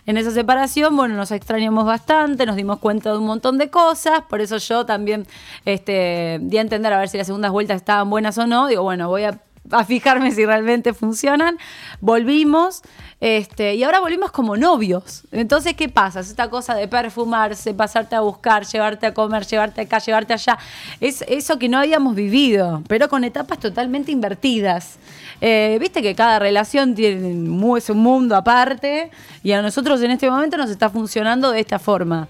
En 0.07 0.19
esa 0.19 0.31
separación, 0.31 0.95
bueno, 0.95 1.15
nos 1.15 1.31
extrañamos 1.31 1.87
bastante, 1.87 2.45
nos 2.45 2.57
dimos 2.57 2.79
cuenta 2.79 3.11
de 3.11 3.19
un 3.19 3.25
montón 3.25 3.57
de 3.57 3.71
cosas, 3.71 4.21
por 4.29 4.43
eso 4.43 4.59
yo 4.59 4.85
también 4.85 5.27
este, 5.65 6.39
di 6.43 6.59
a 6.59 6.61
entender 6.61 6.93
a 6.93 6.99
ver 6.99 7.09
si 7.09 7.17
las 7.17 7.27
segundas 7.27 7.51
vueltas 7.53 7.77
estaban 7.77 8.11
buenas 8.11 8.37
o 8.37 8.47
no. 8.47 8.67
Digo, 8.67 8.83
bueno, 8.83 9.09
voy 9.09 9.25
a 9.25 9.41
a 9.71 9.85
fijarme 9.85 10.31
si 10.33 10.45
realmente 10.45 10.93
funcionan. 10.93 11.59
Volvimos, 12.01 12.83
este, 13.21 13.75
y 13.75 13.85
ahora 13.85 14.01
volvimos 14.01 14.31
como 14.31 14.57
novios. 14.57 15.25
Entonces, 15.33 15.75
¿qué 15.75 15.89
pasa? 15.89 16.21
Es 16.21 16.29
esta 16.29 16.51
cosa 16.51 16.75
de 16.75 16.89
perfumarse, 16.89 17.75
pasarte 17.75 18.15
a 18.17 18.21
buscar, 18.21 18.67
llevarte 18.67 19.07
a 19.07 19.15
comer, 19.15 19.47
llevarte 19.47 19.81
acá, 19.81 19.99
llevarte 19.99 20.33
allá. 20.33 20.59
Es 21.01 21.25
eso 21.29 21.59
que 21.59 21.69
no 21.69 21.79
habíamos 21.79 22.15
vivido, 22.15 22.83
pero 22.89 23.09
con 23.09 23.25
etapas 23.25 23.59
totalmente 23.59 24.13
invertidas. 24.13 24.99
Eh, 25.41 25.79
Viste 25.81 26.03
que 26.03 26.15
cada 26.15 26.39
relación 26.39 26.95
tiene 26.95 27.35
es 27.77 27.91
un 27.91 27.99
mundo 27.99 28.37
aparte, 28.37 29.11
y 29.43 29.53
a 29.53 29.63
nosotros 29.63 30.01
en 30.03 30.11
este 30.11 30.31
momento 30.31 30.57
nos 30.57 30.71
está 30.71 30.89
funcionando 30.91 31.51
de 31.51 31.61
esta 31.61 31.79
forma. 31.79 32.29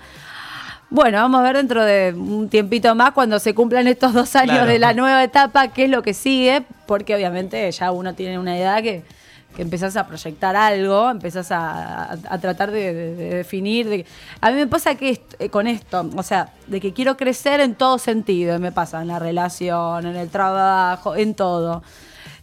Bueno, 0.90 1.18
vamos 1.18 1.40
a 1.40 1.42
ver 1.42 1.57
dentro 1.57 1.85
de 1.85 2.14
un 2.16 2.49
tiempito 2.49 2.94
más, 2.94 3.12
cuando 3.12 3.38
se 3.40 3.55
cumplan 3.55 3.88
estos 3.88 4.12
dos 4.12 4.37
años 4.37 4.55
Claro. 4.57 4.70
de 4.70 4.79
la 4.79 4.92
nueva 4.92 5.25
etapa, 5.25 5.68
qué 5.68 5.85
es 5.85 5.90
lo 5.90 6.03
que 6.03 6.14
sigue, 6.14 6.62
porque 6.87 7.14
obviamente 7.14 7.70
ya 7.73 7.90
uno 7.90 8.14
tiene 8.14 8.38
una 8.38 8.57
edad 8.57 8.81
que, 8.83 9.03
que 9.57 9.62
empezás 9.62 9.97
a 9.97 10.07
proyectar 10.07 10.55
algo, 10.55 11.11
empezás 11.11 11.51
a, 11.51 12.05
a- 12.12 12.18
a 12.29 12.38
tratar 12.38 12.70
de, 12.70 12.94
de- 12.94 13.14
de 13.16 13.35
definir. 13.37 13.88
de- 13.88 14.07
a 14.40 14.51
mí 14.51 14.57
me 14.57 14.66
pasa 14.68 14.94
que 14.94 15.11
est- 15.11 15.35
eh, 15.40 15.49
con 15.49 15.66
esto, 15.66 16.09
o 16.16 16.23
sea, 16.23 16.51
de 16.68 16.81
que 16.81 16.92
quiero 16.92 17.16
crecer 17.16 17.61
en 17.61 17.75
todo 17.75 17.99
sentido, 17.99 18.59
me 18.61 18.70
pasa 18.70 19.03
en 19.03 19.09
la 19.09 19.18
relación, 19.18 20.07
en 20.07 20.14
el 20.16 20.29
trabajo, 20.29 21.16
en 21.16 21.35
todo. 21.35 21.83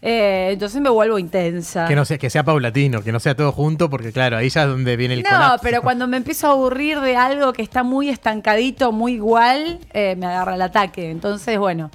Eh, 0.04 0.50
entonces 0.54 0.82
me 0.82 0.90
vuelvo 0.90 1.20
intensa. 1.20 1.86
Que 1.88 1.96
no 1.96 2.06
sea, 2.06 2.18
que 2.18 2.30
sea 2.32 2.44
paulatino, 2.44 3.04
que 3.04 3.12
no 3.12 3.20
sea 3.20 3.36
todo 3.36 3.52
junto, 3.52 3.88
porque 3.90 4.12
claro, 4.12 4.38
ahí 4.38 4.50
ya 4.50 4.64
es 4.64 4.68
donde 4.70 4.96
viene 4.98 5.14
el 5.14 5.22
No, 5.24 5.30
colapso. 5.30 5.60
pero 5.62 5.82
cuando 5.84 6.08
me 6.08 6.18
empiezo 6.18 6.48
a 6.48 6.52
aburrir 6.52 7.00
de 7.02 7.16
algo 7.16 7.54
que 7.54 7.62
está 7.62 7.84
muy 7.84 8.10
estancadito, 8.10 8.92
muy 8.92 9.14
igual, 9.14 9.80
eh, 9.94 10.16
me 10.18 10.26
agarra 10.26 10.56
el 10.56 10.62
ataque. 10.64 11.12
Entonces, 11.12 11.60
bueno, 11.60 11.92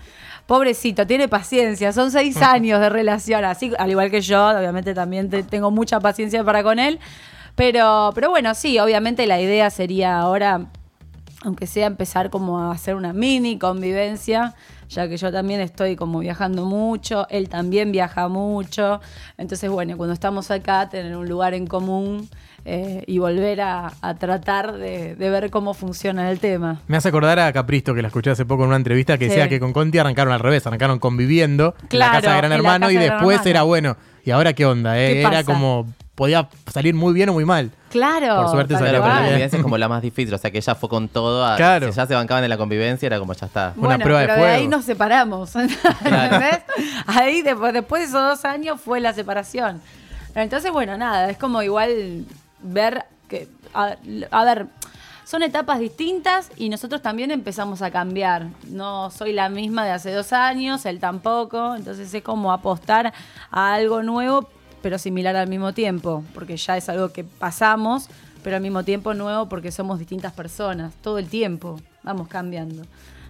pobrecito, 0.46 1.04
tiene 1.06 1.26
paciencia. 1.26 1.92
Son 1.92 2.12
seis 2.12 2.36
años 2.42 2.80
de 2.80 2.88
relación, 2.90 3.44
así 3.44 3.72
al 3.76 3.90
igual 3.90 4.10
que 4.12 4.20
yo, 4.20 4.46
obviamente 4.56 4.94
también 4.94 5.28
te- 5.28 5.42
tengo 5.42 5.72
mucha 5.72 5.98
paciencia 5.98 6.44
para 6.44 6.62
con 6.62 6.78
él. 6.78 7.00
Pero, 7.56 8.12
pero 8.14 8.30
bueno, 8.30 8.54
sí, 8.54 8.78
obviamente 8.78 9.26
la 9.26 9.40
idea 9.40 9.68
sería 9.70 10.18
ahora, 10.20 10.66
aunque 11.42 11.66
sea 11.66 11.86
empezar 11.86 12.30
como 12.30 12.60
a 12.60 12.70
hacer 12.70 12.94
una 12.94 13.12
mini 13.12 13.58
convivencia, 13.58 14.54
ya 14.88 15.08
que 15.08 15.16
yo 15.16 15.32
también 15.32 15.60
estoy 15.60 15.96
como 15.96 16.20
viajando 16.20 16.64
mucho, 16.64 17.26
él 17.30 17.48
también 17.48 17.92
viaja 17.92 18.28
mucho. 18.28 19.00
Entonces, 19.38 19.70
bueno, 19.70 19.96
cuando 19.96 20.12
estamos 20.12 20.50
acá, 20.50 20.88
tener 20.88 21.16
un 21.16 21.28
lugar 21.28 21.54
en 21.54 21.66
común 21.66 22.28
eh, 22.64 23.04
y 23.06 23.18
volver 23.18 23.60
a, 23.60 23.92
a 24.00 24.14
tratar 24.14 24.72
de, 24.76 25.14
de 25.14 25.30
ver 25.30 25.50
cómo 25.50 25.72
funciona 25.74 26.30
el 26.30 26.40
tema. 26.40 26.80
Me 26.88 26.96
hace 26.96 27.08
acordar 27.08 27.38
a 27.38 27.52
Capristo, 27.52 27.94
que 27.94 28.02
la 28.02 28.08
escuché 28.08 28.30
hace 28.30 28.44
poco 28.44 28.62
en 28.62 28.68
una 28.68 28.76
entrevista, 28.76 29.18
que 29.18 29.26
Sí. 29.26 29.30
decía 29.30 29.48
que 29.48 29.60
con 29.60 29.72
Conti 29.72 29.98
arrancaron 29.98 30.32
al 30.32 30.40
revés, 30.40 30.66
arrancaron 30.66 30.98
conviviendo 30.98 31.74
en 31.90 31.98
la 31.98 32.10
casa 32.10 32.32
de 32.32 32.36
Gran 32.38 32.52
Hermano 32.52 32.90
y 32.90 32.96
después 32.96 33.44
era 33.46 33.62
bueno. 33.62 33.96
¿Y 34.24 34.32
ahora 34.32 34.52
qué 34.54 34.66
onda? 34.66 34.98
eh? 35.00 35.12
¿Qué 35.14 35.20
Era 35.22 35.44
como, 35.44 35.86
podía 36.16 36.48
salir 36.72 36.94
muy 36.94 37.12
bien 37.14 37.28
o 37.28 37.32
muy 37.34 37.44
mal. 37.44 37.70
Claro. 37.90 38.42
Por 38.42 38.50
suerte 38.50 38.74
salió 38.74 38.88
Claro, 38.90 39.04
pero 39.04 39.14
la 39.14 39.20
convivencia 39.28 39.56
es 39.58 39.62
como 39.62 39.78
la 39.78 39.88
más 39.88 40.02
difícil, 40.02 40.34
o 40.34 40.38
sea 40.38 40.50
que 40.50 40.58
ella 40.58 40.74
fue 40.74 40.88
con 40.88 41.08
todo, 41.08 41.46
a, 41.46 41.54
Claro. 41.56 41.86
si 41.92 41.96
ya 41.96 42.06
se 42.06 42.14
bancaban 42.14 42.42
en 42.42 42.50
la 42.50 42.56
convivencia 42.56 43.06
era 43.06 43.18
como 43.20 43.32
ya 43.34 43.46
está. 43.46 43.72
Una 43.76 43.86
Bueno, 43.90 44.02
prueba 44.04 44.20
de 44.22 44.26
pero 44.26 44.38
fuego. 44.40 44.54
ahí 44.56 44.66
nos 44.66 44.84
separamos. 44.84 45.54
¿entendés? 45.56 46.60
Ahí 47.06 47.42
después, 47.42 47.72
después 47.72 48.00
de 48.02 48.08
esos 48.08 48.20
dos 48.20 48.44
años 48.44 48.80
fue 48.80 48.98
la 49.00 49.12
separación. 49.12 49.80
Entonces, 50.34 50.72
bueno, 50.72 50.98
nada, 50.98 51.30
es 51.30 51.38
como 51.38 51.62
igual 51.62 52.24
ver 52.60 53.04
que, 53.28 53.48
a, 53.72 53.94
a 54.30 54.44
ver, 54.44 54.66
son 55.24 55.42
etapas 55.42 55.78
distintas 55.80 56.50
y 56.56 56.68
nosotros 56.68 57.02
también 57.02 57.30
empezamos 57.30 57.82
a 57.82 57.90
cambiar. 57.90 58.46
No 58.68 59.10
soy 59.10 59.32
la 59.32 59.48
misma 59.48 59.84
de 59.84 59.90
hace 59.92 60.12
dos 60.12 60.32
años, 60.32 60.84
él 60.86 61.00
tampoco, 61.00 61.74
entonces 61.74 62.12
es 62.12 62.22
como 62.22 62.52
apostar 62.52 63.12
a 63.50 63.74
algo 63.74 64.02
nuevo, 64.02 64.48
pero 64.82 64.98
similar 64.98 65.36
al 65.36 65.48
mismo 65.48 65.72
tiempo, 65.72 66.22
porque 66.34 66.56
ya 66.56 66.76
es 66.76 66.88
algo 66.88 67.12
que 67.12 67.24
pasamos, 67.24 68.08
pero 68.42 68.56
al 68.56 68.62
mismo 68.62 68.84
tiempo 68.84 69.14
nuevo 69.14 69.48
porque 69.48 69.72
somos 69.72 69.98
distintas 69.98 70.32
personas, 70.32 70.92
todo 71.02 71.18
el 71.18 71.28
tiempo, 71.28 71.80
vamos 72.02 72.28
cambiando. 72.28 72.82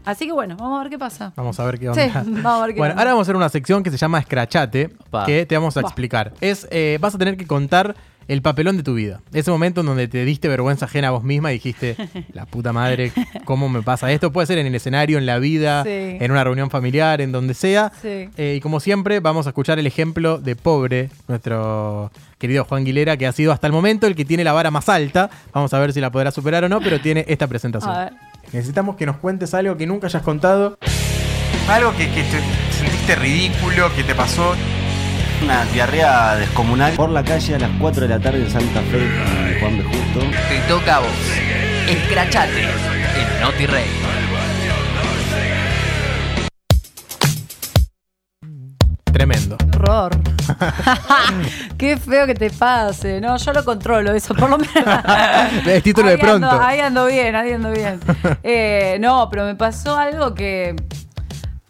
Así 0.04 0.26
que 0.26 0.32
bueno, 0.32 0.56
vamos 0.56 0.78
a 0.78 0.82
ver 0.82 0.90
qué 0.90 0.98
pasa. 0.98 1.32
Vamos 1.34 1.58
a 1.58 1.64
ver 1.64 1.78
qué 1.80 1.92
Sí, 1.92 2.00
onda. 2.00 2.22
vamos 2.42 2.62
a 2.62 2.66
ver 2.66 2.74
qué 2.74 2.80
bueno, 2.80 2.92
onda. 2.92 3.02
ahora 3.02 3.10
vamos 3.12 3.22
a 3.22 3.26
hacer 3.26 3.36
una 3.36 3.48
sección 3.48 3.82
que 3.82 3.90
se 3.90 3.96
llama 3.96 4.18
Escrachate, 4.20 4.90
Opa. 5.08 5.24
que 5.26 5.44
te 5.46 5.56
vamos 5.56 5.76
a 5.76 5.80
explicar. 5.80 6.32
Es, 6.40 6.68
eh, 6.70 6.98
vas 7.00 7.14
a 7.14 7.18
tener 7.18 7.36
que 7.36 7.46
contar 7.46 7.96
el 8.28 8.42
papelón 8.42 8.76
de 8.76 8.82
tu 8.82 8.94
vida. 8.94 9.20
Ese 9.32 9.50
momento 9.50 9.80
en 9.82 9.86
donde 9.86 10.08
te 10.08 10.24
diste 10.24 10.48
vergüenza 10.48 10.86
ajena 10.86 11.08
a 11.08 11.10
vos 11.12 11.22
misma 11.24 11.50
y 11.52 11.54
dijiste, 11.54 11.96
la 12.32 12.44
puta 12.46 12.72
madre, 12.72 13.12
¿cómo 13.44 13.68
me 13.68 13.82
pasa 13.82 14.10
esto? 14.12 14.32
Puede 14.32 14.46
ser 14.46 14.58
en 14.58 14.66
el 14.66 14.74
escenario, 14.74 15.18
en 15.18 15.26
la 15.26 15.38
vida, 15.38 15.82
Sí. 15.84 15.90
en 15.90 16.30
una 16.30 16.42
reunión 16.44 16.70
familiar, 16.70 17.20
en 17.20 17.32
donde 17.32 17.54
sea. 17.54 17.92
Sí. 18.02 18.28
Eh, 18.36 18.54
y 18.56 18.60
como 18.60 18.80
siempre, 18.80 19.20
vamos 19.20 19.46
a 19.46 19.50
escuchar 19.50 19.78
el 19.78 19.86
ejemplo 19.86 20.38
de 20.38 20.56
Pobre, 20.56 21.10
nuestro 21.28 22.10
querido 22.38 22.64
Juan 22.64 22.84
Guilera, 22.84 23.16
que 23.16 23.26
ha 23.26 23.32
sido 23.32 23.52
hasta 23.52 23.66
el 23.66 23.72
momento 23.72 24.06
el 24.06 24.14
que 24.16 24.24
tiene 24.24 24.44
la 24.44 24.52
vara 24.52 24.70
más 24.70 24.88
alta. 24.88 25.30
Vamos 25.52 25.72
a 25.72 25.78
ver 25.78 25.92
si 25.92 26.00
la 26.00 26.10
podrá 26.10 26.30
superar 26.30 26.64
o 26.64 26.68
no, 26.68 26.80
pero 26.80 27.00
tiene 27.00 27.24
esta 27.28 27.46
presentación. 27.46 27.94
A 27.94 28.04
ver. 28.04 28.12
Necesitamos 28.52 28.96
que 28.96 29.06
nos 29.06 29.16
cuentes 29.16 29.54
algo 29.54 29.76
que 29.76 29.86
nunca 29.86 30.06
hayas 30.08 30.22
contado. 30.22 30.78
Algo 31.68 31.92
que, 31.96 32.08
que 32.10 32.22
te 32.22 32.72
sentiste 32.74 33.16
ridículo, 33.16 33.92
que 33.94 34.04
te 34.04 34.14
pasó. 34.14 34.54
Una 35.42 35.64
diarrea 35.66 36.34
descomunal 36.36 36.92
por 36.94 37.10
la 37.10 37.22
calle 37.22 37.54
a 37.54 37.58
las 37.58 37.70
4 37.78 38.02
de 38.02 38.08
la 38.08 38.18
tarde 38.20 38.38
en 38.40 38.50
Santa 38.50 38.80
Fe, 38.82 38.98
en 39.04 39.60
Juan 39.60 39.78
B. 39.78 39.84
Justo. 39.84 40.20
Te 40.48 40.58
toca 40.68 40.96
a 40.96 40.98
vos. 41.00 41.08
Escrachate 41.88 42.62
en 42.62 43.40
Noti 43.40 43.66
Rey. 43.66 43.86
Tremendo. 49.12 49.56
Horror. 49.76 50.10
Qué 51.78 51.96
feo 51.96 52.26
que 52.26 52.34
te 52.34 52.50
pase. 52.50 53.20
No, 53.20 53.36
yo 53.38 53.52
lo 53.52 53.64
controlo 53.64 54.12
eso, 54.12 54.34
por 54.34 54.50
lo 54.50 54.58
menos. 54.58 54.74
Es 55.66 55.82
título 55.82 56.08
de 56.08 56.16
ando- 56.18 56.20
pronto. 56.20 56.60
ahí 56.60 56.80
ando 56.80 57.06
bien, 57.06 57.34
ahí 57.34 57.52
ando 57.52 57.70
bien. 57.70 57.98
Eh, 58.42 58.98
no, 59.00 59.28
pero 59.30 59.44
me 59.46 59.54
pasó 59.54 59.96
algo 59.96 60.34
que. 60.34 60.76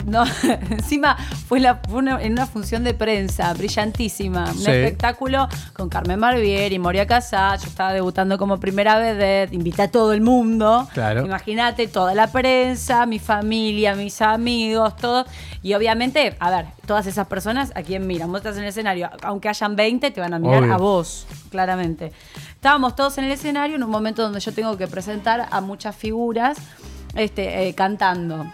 No, 0.06 0.24
encima 0.70 1.16
fue, 1.48 1.58
la, 1.60 1.80
fue 1.88 1.98
una- 1.98 2.22
en 2.22 2.32
una 2.32 2.46
función 2.46 2.84
de 2.84 2.94
prensa 2.94 3.52
brillantísima. 3.54 4.44
Un 4.52 4.58
Sí. 4.58 4.70
espectáculo 4.70 5.48
con 5.72 5.88
Carmen 5.88 6.20
Barbieri, 6.20 6.78
Moria 6.78 7.06
Casá. 7.06 7.56
Yo 7.56 7.66
estaba 7.66 7.92
debutando 7.92 8.38
como 8.38 8.58
primera 8.60 8.96
vez. 8.98 9.52
Invité 9.52 9.82
a 9.82 9.90
todo 9.90 10.12
el 10.12 10.20
mundo. 10.20 10.88
Claro. 10.94 11.26
Imagínate, 11.26 11.88
toda 11.88 12.14
la 12.14 12.28
prensa, 12.28 13.04
mi 13.06 13.18
familia, 13.18 13.94
mis 13.96 14.22
amigos, 14.22 14.96
todos. 14.96 15.26
Y 15.62 15.74
obviamente, 15.74 16.36
a 16.38 16.50
ver, 16.50 16.66
todas 16.86 17.06
esas 17.08 17.26
personas, 17.26 17.72
¿a 17.74 17.82
quién 17.82 18.06
miran? 18.06 18.28
Vos 18.30 18.38
estás 18.38 18.56
en 18.56 18.62
el 18.62 18.68
escenario, 18.68 19.10
aunque 19.22 19.48
hayan 19.48 19.74
20, 19.74 20.12
te 20.12 20.20
van 20.20 20.34
a 20.34 20.38
mirar 20.38 20.62
Obvio. 20.62 20.74
a 20.74 20.76
vos, 20.78 21.26
claramente. 21.50 22.12
Estábamos 22.54 22.94
todos 22.94 23.18
en 23.18 23.24
el 23.24 23.32
escenario 23.32 23.74
en 23.74 23.82
un 23.82 23.90
momento 23.90 24.22
donde 24.22 24.38
yo 24.38 24.52
tengo 24.52 24.76
que 24.76 24.86
presentar 24.86 25.48
a 25.50 25.60
muchas 25.60 25.96
figuras 25.96 26.58
este, 27.16 27.68
eh, 27.68 27.74
cantando. 27.74 28.46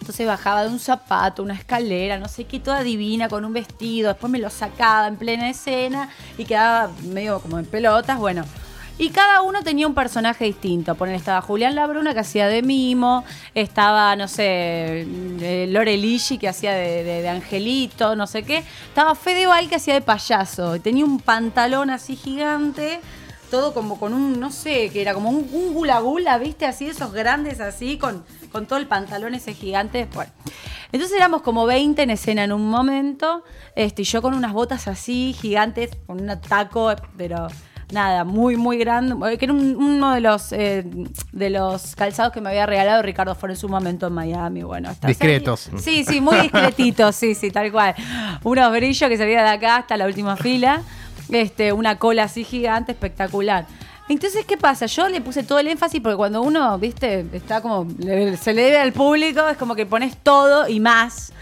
Entonces 0.00 0.26
bajaba 0.26 0.64
de 0.64 0.70
un 0.70 0.78
zapato, 0.80 1.42
una 1.42 1.54
escalera, 1.54 2.18
no 2.18 2.26
sé 2.26 2.44
qué, 2.44 2.58
toda 2.58 2.82
divina, 2.82 3.28
con 3.28 3.44
un 3.44 3.52
vestido. 3.52 4.08
Después 4.08 4.30
me 4.30 4.38
lo 4.38 4.50
sacaba 4.50 5.06
en 5.06 5.16
plena 5.16 5.48
escena 5.48 6.08
y 6.38 6.44
quedaba 6.44 6.90
medio 7.04 7.40
como 7.40 7.58
en 7.58 7.66
pelotas. 7.66 8.18
Bueno, 8.18 8.44
y 9.00 9.08
cada 9.08 9.40
uno 9.40 9.62
tenía 9.62 9.86
un 9.86 9.94
personaje 9.94 10.44
distinto. 10.44 10.94
Poner 10.94 11.14
estaba 11.14 11.40
Julián 11.40 11.74
Labruna 11.74 12.12
que 12.12 12.20
hacía 12.20 12.48
de 12.48 12.60
mimo, 12.60 13.24
estaba, 13.54 14.14
no 14.14 14.28
sé, 14.28 15.06
eh, 15.40 15.66
Lore 15.70 15.96
Ligi 15.96 16.36
que 16.36 16.48
hacía 16.48 16.74
de, 16.74 17.26
angelito, 17.26 18.14
no 18.14 18.26
sé 18.26 18.42
qué. 18.42 18.58
Estaba 18.88 19.14
Fede 19.14 19.46
Val 19.46 19.70
que 19.70 19.76
hacía 19.76 19.94
de 19.94 20.02
payaso. 20.02 20.76
Y 20.76 20.80
tenía 20.80 21.06
un 21.06 21.18
pantalón 21.18 21.88
así 21.88 22.14
gigante, 22.14 23.00
todo 23.50 23.74
como 23.74 23.98
con 23.98 24.14
un, 24.14 24.38
no 24.40 24.50
sé, 24.50 24.88
que 24.90 25.02
era 25.02 25.12
como 25.14 25.28
un, 25.30 25.48
un 25.52 25.74
gula 25.74 25.98
gula, 26.00 26.38
¿viste? 26.38 26.66
Así, 26.66 26.86
esos 26.86 27.12
grandes 27.12 27.60
así, 27.60 27.98
con, 27.98 28.24
con 28.52 28.66
todo 28.66 28.78
el 28.78 28.86
pantalón 28.86 29.34
ese 29.34 29.52
gigante. 29.54 30.08
Bueno. 30.14 30.30
Entonces 30.92 31.16
éramos 31.16 31.42
como 31.42 31.66
20 31.66 32.02
en 32.02 32.10
escena 32.10 32.44
en 32.44 32.52
un 32.52 32.68
momento, 32.68 33.44
este, 33.76 34.02
y 34.02 34.04
yo 34.04 34.22
con 34.22 34.34
unas 34.34 34.52
botas 34.52 34.88
así 34.88 35.34
gigantes, 35.38 35.90
con 36.06 36.20
un 36.20 36.40
taco, 36.40 36.92
pero 37.16 37.46
nada, 37.92 38.24
muy, 38.24 38.56
muy 38.56 38.76
grande, 38.78 39.14
eh, 39.32 39.38
que 39.38 39.44
era 39.46 39.52
un- 39.54 39.76
uno 39.76 40.12
de 40.14 40.20
los, 40.20 40.52
eh, 40.52 40.84
de 41.32 41.50
los 41.50 41.94
calzados 41.96 42.32
que 42.32 42.40
me 42.40 42.48
había 42.50 42.66
regalado 42.66 43.02
Ricardo 43.02 43.34
Ford 43.34 43.50
en 43.50 43.56
su 43.56 43.68
momento 43.68 44.06
en 44.08 44.12
Miami. 44.14 44.62
Bueno, 44.62 44.90
está 44.90 45.08
Discretos. 45.08 45.70
Sí, 45.76 46.04
sí, 46.04 46.20
muy 46.20 46.36
discretitos, 46.40 47.14
sí, 47.16 47.34
sí, 47.34 47.50
tal 47.50 47.70
cual. 47.72 47.94
Unos 48.44 48.72
brillos 48.72 49.08
que 49.08 49.16
veía 49.16 49.42
de 49.42 49.48
acá 49.50 49.76
hasta 49.76 49.96
la 49.96 50.06
última 50.06 50.36
fila, 50.36 50.82
este, 51.32 51.72
una 51.72 51.98
cola 51.98 52.24
así 52.24 52.44
gigante, 52.44 52.92
espectacular. 52.92 53.66
Entonces, 54.08 54.44
¿qué 54.44 54.56
pasa? 54.56 54.86
Yo 54.86 55.08
le 55.08 55.20
puse 55.20 55.44
todo 55.44 55.60
el 55.60 55.68
énfasis 55.68 56.00
porque 56.00 56.16
cuando 56.16 56.42
uno, 56.42 56.76
viste, 56.78 57.24
está 57.32 57.60
como, 57.60 57.86
se 58.40 58.52
le 58.52 58.62
debe 58.62 58.78
al 58.78 58.92
público, 58.92 59.46
es 59.48 59.56
como 59.56 59.76
que 59.76 59.86
pones 59.86 60.16
todo 60.16 60.66
y 60.68 60.80
más. 60.80 61.32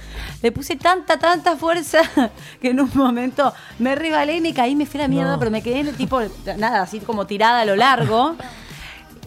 Le 0.42 0.53
puse 0.53 0.77
tanta, 0.77 1.18
tanta 1.18 1.57
fuerza 1.57 2.01
que 2.61 2.70
en 2.70 2.81
un 2.81 2.90
momento 2.92 3.55
me 3.79 3.94
rebalé 3.94 4.37
y 4.37 4.40
me 4.42 4.53
caí, 4.53 4.74
me 4.74 4.85
fui 4.85 5.01
a 5.01 5.05
la 5.05 5.09
mierda, 5.09 5.38
pero 5.38 5.51
me 5.51 5.62
quedé 5.62 5.81
en 5.81 5.88
el 5.88 5.96
tipo, 5.96 6.20
nada, 6.59 6.83
así 6.83 7.01
como 7.01 7.27
tirada 7.27 7.62
a 7.62 7.64
lo 7.64 7.74
largo. 7.74 8.37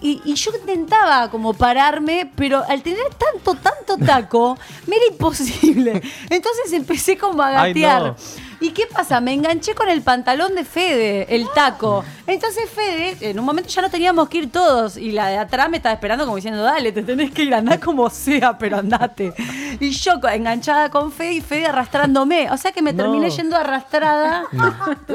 Y, 0.04 0.22
y 0.26 0.34
yo 0.36 0.52
intentaba 0.60 1.30
como 1.32 1.54
pararme, 1.54 2.30
pero 2.36 2.64
al 2.68 2.82
tener 2.84 3.06
tanto, 3.18 3.56
tanto 3.56 3.98
taco, 4.04 4.58
me 4.88 4.96
era 4.98 5.06
imposible. 5.12 6.02
Entonces 6.30 6.74
empecé 6.74 7.18
como 7.18 7.42
a 7.42 7.62
Ay, 7.62 7.74
gatear. 7.74 8.04
no. 8.04 8.16
¿Y 8.62 8.70
qué 8.72 8.84
pasa? 8.86 9.20
Me 9.20 9.34
enganché 9.34 9.74
con 9.74 9.90
el 9.90 10.02
pantalón 10.04 10.54
de 10.56 10.64
Fede, 10.64 11.26
el 11.36 11.48
taco. 11.54 12.06
Entonces 12.28 12.70
Fede, 12.70 13.18
en 13.32 13.40
un 13.40 13.46
momento 13.46 13.70
ya 13.70 13.82
no 13.82 13.90
teníamos 13.90 14.30
que 14.30 14.38
ir 14.38 14.52
todos. 14.52 14.98
Y 14.98 15.12
la 15.12 15.28
de 15.30 15.38
atrás 15.40 15.68
me 15.70 15.78
estaba 15.78 15.94
esperando 15.94 16.26
como 16.26 16.36
diciendo, 16.36 16.62
dale, 16.62 16.92
te 16.92 17.02
tenés 17.02 17.32
que 17.32 17.44
ir, 17.44 17.54
andá 17.56 17.80
como 17.80 18.08
sea, 18.12 18.58
pero 18.58 18.78
andate. 18.78 19.34
Y 19.80 19.90
yo 19.90 20.14
enganchada 20.32 20.90
con 20.92 21.12
Fede 21.12 21.34
y 21.34 21.42
Fede 21.42 21.66
arrastrándome. 21.66 22.52
O 22.52 22.58
sea 22.58 22.72
que 22.72 22.82
me 22.84 22.94
terminé 22.94 23.30
yendo 23.32 23.58
arrastrada. 23.58 24.44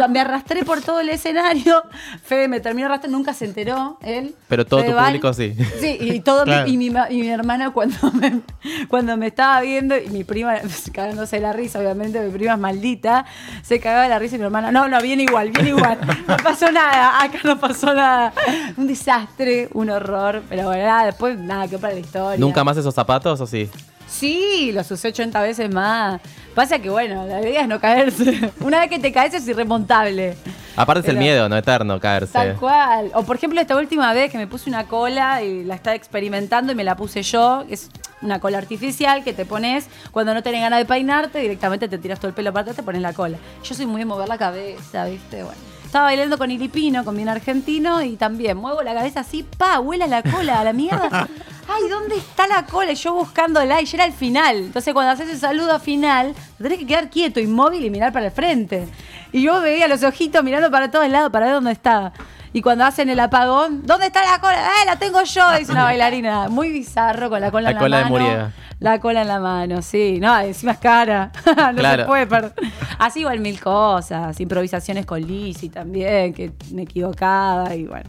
Me 0.09 0.21
arrastré 0.21 0.65
por 0.65 0.81
todo 0.83 0.99
el 1.01 1.09
escenario. 1.11 1.83
Fede 2.25 2.49
me 2.49 2.59
terminó 2.61 2.87
arrastrando, 2.87 3.17
nunca 3.17 3.33
se 3.33 3.45
enteró 3.45 3.99
él. 4.03 4.35
Pero 4.49 4.67
todo 4.67 4.81
Fede 4.81 4.91
tu 4.91 4.97
Val. 4.97 5.07
público 5.07 5.33
sí. 5.33 5.55
Sí, 5.81 5.97
y 6.01 6.21
todo 6.21 6.45
mi- 6.47 6.73
y, 6.73 6.77
mi, 6.77 6.91
ma- 6.91 7.11
y 7.11 7.21
mi 7.21 7.29
hermana 7.29 7.71
cuando 7.71 7.97
me, 8.13 8.41
cuando 8.89 9.17
me 9.17 9.29
estaba 9.29 9.61
viendo, 9.61 9.97
y 9.97 10.09
mi 10.09 10.25
prima 10.25 10.57
cagándose 10.93 11.39
la 11.41 11.53
risa, 11.53 11.79
obviamente, 11.79 12.21
mi 12.21 12.31
prima 12.31 12.55
es 12.55 12.59
maldita, 12.59 13.25
se 13.63 13.81
cagaba 13.81 14.05
de 14.05 14.09
la 14.09 14.19
risa 14.19 14.37
y 14.37 14.39
mi 14.39 14.45
hermana, 14.45 14.71
no, 14.71 14.89
no, 14.89 15.01
viene 15.01 15.25
igual, 15.25 15.51
viene 15.51 15.71
igual. 15.71 15.99
No 16.27 16.37
pasó 16.39 16.71
nada, 16.71 17.23
acá 17.23 17.39
no 17.45 17.59
pasó 17.59 17.95
nada. 17.95 18.33
Un 18.77 18.87
desastre, 18.87 19.69
un 19.73 19.91
horror, 19.91 20.43
pero 20.49 20.67
bueno, 20.67 20.85
nada, 20.85 21.07
después 21.07 21.39
nada, 21.39 21.69
que 21.69 21.79
para 21.79 21.95
la 21.95 22.01
historia. 22.01 22.39
¿Nunca 22.39 22.65
más 22.65 22.77
esos 22.77 22.95
zapatos 22.95 23.41
o 23.41 23.47
sí? 23.47 23.71
Sí, 24.07 24.71
los 24.73 24.91
usé 24.91 25.09
80 25.09 25.41
veces 25.43 25.73
más. 25.73 26.21
Pasa 26.57 26.79
que, 26.79 26.89
bueno, 26.89 27.27
la 27.27 27.43
idea 27.43 27.61
es 27.61 27.69
no 27.69 27.79
caerse. 27.79 28.51
Una 28.61 28.81
vez 28.81 28.89
que 28.89 28.99
te 28.99 29.13
caes 29.13 29.35
es 29.35 29.47
irremontable. 29.47 30.39
Aparte 30.75 31.07
es 31.07 31.09
el 31.09 31.19
miedo, 31.19 31.51
no 31.51 31.57
eterno, 31.59 32.01
caerse. 32.01 32.33
Tal 32.33 32.57
cual. 32.57 33.11
O 33.13 33.25
por 33.25 33.37
ejemplo, 33.37 33.61
esta 33.61 33.77
última 33.77 34.15
vez 34.15 34.33
que 34.33 34.39
me 34.39 34.47
puse 34.47 34.71
una 34.71 34.85
cola 34.85 35.43
y 35.43 35.65
la 35.65 35.75
estaba 35.75 35.95
experimentando 35.95 36.73
y 36.73 36.75
me 36.75 36.83
la 36.83 36.97
puse 36.97 37.23
yo. 37.23 37.63
Es 37.69 37.91
una 38.23 38.41
cola 38.41 38.57
artificial 38.57 39.23
que 39.23 39.35
te 39.35 39.45
pones 39.45 39.89
cuando 40.13 40.33
no 40.33 40.43
tenés 40.43 40.63
ganas 40.63 40.79
de 40.79 40.87
peinarte, 40.87 41.41
directamente 41.41 41.89
te 41.89 41.99
tiras 41.99 42.21
todo 42.21 42.29
el 42.29 42.35
pelo 42.35 42.55
para 42.55 42.63
atrás, 42.63 42.77
te 42.77 42.83
pones 42.83 43.03
la 43.03 43.13
cola. 43.13 43.37
Yo 43.63 43.75
soy 43.75 43.85
muy 43.85 43.99
de 43.99 44.07
mover 44.07 44.27
la 44.27 44.39
cabeza, 44.39 45.05
¿viste? 45.05 45.43
Bueno. 45.43 45.61
Estaba 45.85 46.07
bailando 46.07 46.39
con 46.39 46.51
Ilipino, 46.51 47.05
con 47.05 47.17
bien 47.17 47.29
argentino, 47.29 48.03
y 48.03 48.17
también 48.17 48.57
muevo 48.57 48.83
la 48.83 48.95
cabeza 48.95 49.21
así, 49.21 49.43
pa, 49.43 49.79
vuela 49.79 50.07
la 50.07 50.23
cola 50.23 50.61
a 50.61 50.65
la 50.65 50.73
mierda. 50.73 51.29
Ay, 51.69 51.89
¿dónde 51.89 52.17
está 52.17 52.47
la 52.47 52.65
cola? 52.65 52.93
Y 52.93 52.95
yo 52.95 53.15
buscándola, 53.15 53.81
y 53.81 53.87
ya 53.87 53.97
era 53.99 54.05
el 54.07 54.13
final. 54.13 54.57
Entonces, 54.57 54.95
cuando 54.95 55.13
haces 55.13 55.29
el 55.29 55.39
saludo 55.39 55.79
final, 55.81 56.35
te 56.59 56.63
tenés 56.65 56.79
que 56.79 56.87
quedar 56.87 57.11
quieto, 57.11 57.41
inmóvil 57.41 57.85
y 57.85 57.91
mirar 57.91 58.13
para 58.13 58.27
el 58.27 58.33
frente. 58.33 58.87
Y 59.33 59.43
yo 59.43 59.61
veía 59.61 59.89
los 59.89 60.03
ojitos 60.05 60.43
mirando 60.45 60.71
para 60.71 60.91
todos 60.91 61.09
lados 61.09 61.31
para 61.33 61.47
ver 61.47 61.55
dónde 61.57 61.73
estaba. 61.73 62.13
Y 62.53 62.63
cuando 62.63 62.85
hacen 62.85 63.11
el 63.11 63.21
apagón, 63.21 63.83
¿dónde 63.85 64.07
está 64.07 64.23
la 64.25 64.41
cola? 64.41 64.57
¡Eh, 64.83 64.87
la 64.87 64.97
tengo 64.97 65.23
yo! 65.25 65.53
Dice 65.59 65.73
una 65.73 65.85
bailarina. 65.85 66.49
Muy 66.49 66.71
bizarro 66.71 67.29
con 67.29 67.41
la 67.41 67.51
cola 67.51 67.65
La 67.65 67.71
en 67.71 67.75
la 67.77 67.81
cola 67.81 67.97
de 67.99 68.03
mano. 68.05 68.15
Muriega. 68.19 68.53
La 68.79 69.01
cola 69.01 69.23
en 69.23 69.29
la 69.29 69.41
mano, 69.41 69.83
sí. 69.83 70.19
No, 70.21 70.39
encima 70.39 70.73
es 70.73 70.79
cara. 70.79 71.33
no 71.47 71.75
Claro. 71.75 72.05
se 72.05 72.07
puede 72.07 72.27
perder. 72.27 72.53
Así 72.99 73.21
igual 73.21 73.41
mil 73.41 73.61
cosas. 73.61 74.39
Improvisaciones 74.41 75.05
con 75.05 75.21
Lizzy 75.21 75.69
también, 75.69 76.33
que 76.33 76.53
me 76.73 76.83
equivocaba 76.83 77.75
y 77.75 77.85
bueno. 77.85 78.09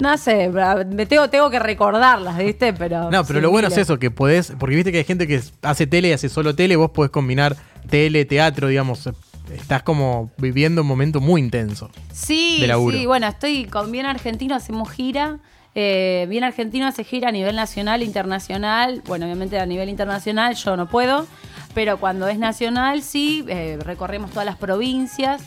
No 0.00 0.16
sé, 0.16 0.48
me 0.48 1.06
tengo, 1.06 1.28
tengo 1.28 1.50
que 1.50 1.58
recordarlas, 1.58 2.38
¿viste? 2.38 2.72
Pero. 2.72 3.10
No, 3.10 3.24
pero 3.24 3.40
lo 3.40 3.50
bueno 3.50 3.68
es 3.68 3.76
eso, 3.76 3.98
que 3.98 4.10
podés, 4.10 4.52
porque 4.58 4.76
viste 4.76 4.92
que 4.92 4.98
hay 4.98 5.04
gente 5.04 5.26
que 5.26 5.40
hace 5.62 5.86
tele 5.86 6.08
y 6.08 6.12
hace 6.12 6.28
solo 6.28 6.54
tele, 6.54 6.76
vos 6.76 6.90
podés 6.90 7.10
combinar 7.10 7.56
tele, 7.90 8.24
teatro, 8.24 8.68
digamos, 8.68 9.08
estás 9.52 9.82
como 9.82 10.30
viviendo 10.38 10.82
un 10.82 10.88
momento 10.88 11.20
muy 11.20 11.40
intenso. 11.40 11.90
Sí, 12.12 12.60
de 12.60 12.74
sí, 12.92 13.06
bueno, 13.06 13.26
estoy 13.26 13.64
con 13.64 13.90
Bien 13.90 14.06
Argentino, 14.06 14.54
hacemos 14.54 14.90
gira. 14.90 15.38
Eh, 15.74 16.26
Bien 16.28 16.44
Argentino 16.44 16.86
hace 16.86 17.04
gira 17.04 17.28
a 17.28 17.32
nivel 17.32 17.56
nacional, 17.56 18.02
internacional. 18.02 19.02
Bueno, 19.06 19.26
obviamente 19.26 19.58
a 19.58 19.66
nivel 19.66 19.88
internacional 19.88 20.54
yo 20.54 20.76
no 20.76 20.88
puedo, 20.88 21.26
pero 21.74 21.98
cuando 21.98 22.28
es 22.28 22.38
nacional 22.38 23.02
sí, 23.02 23.44
eh, 23.48 23.78
recorremos 23.84 24.30
todas 24.30 24.46
las 24.46 24.56
provincias. 24.56 25.42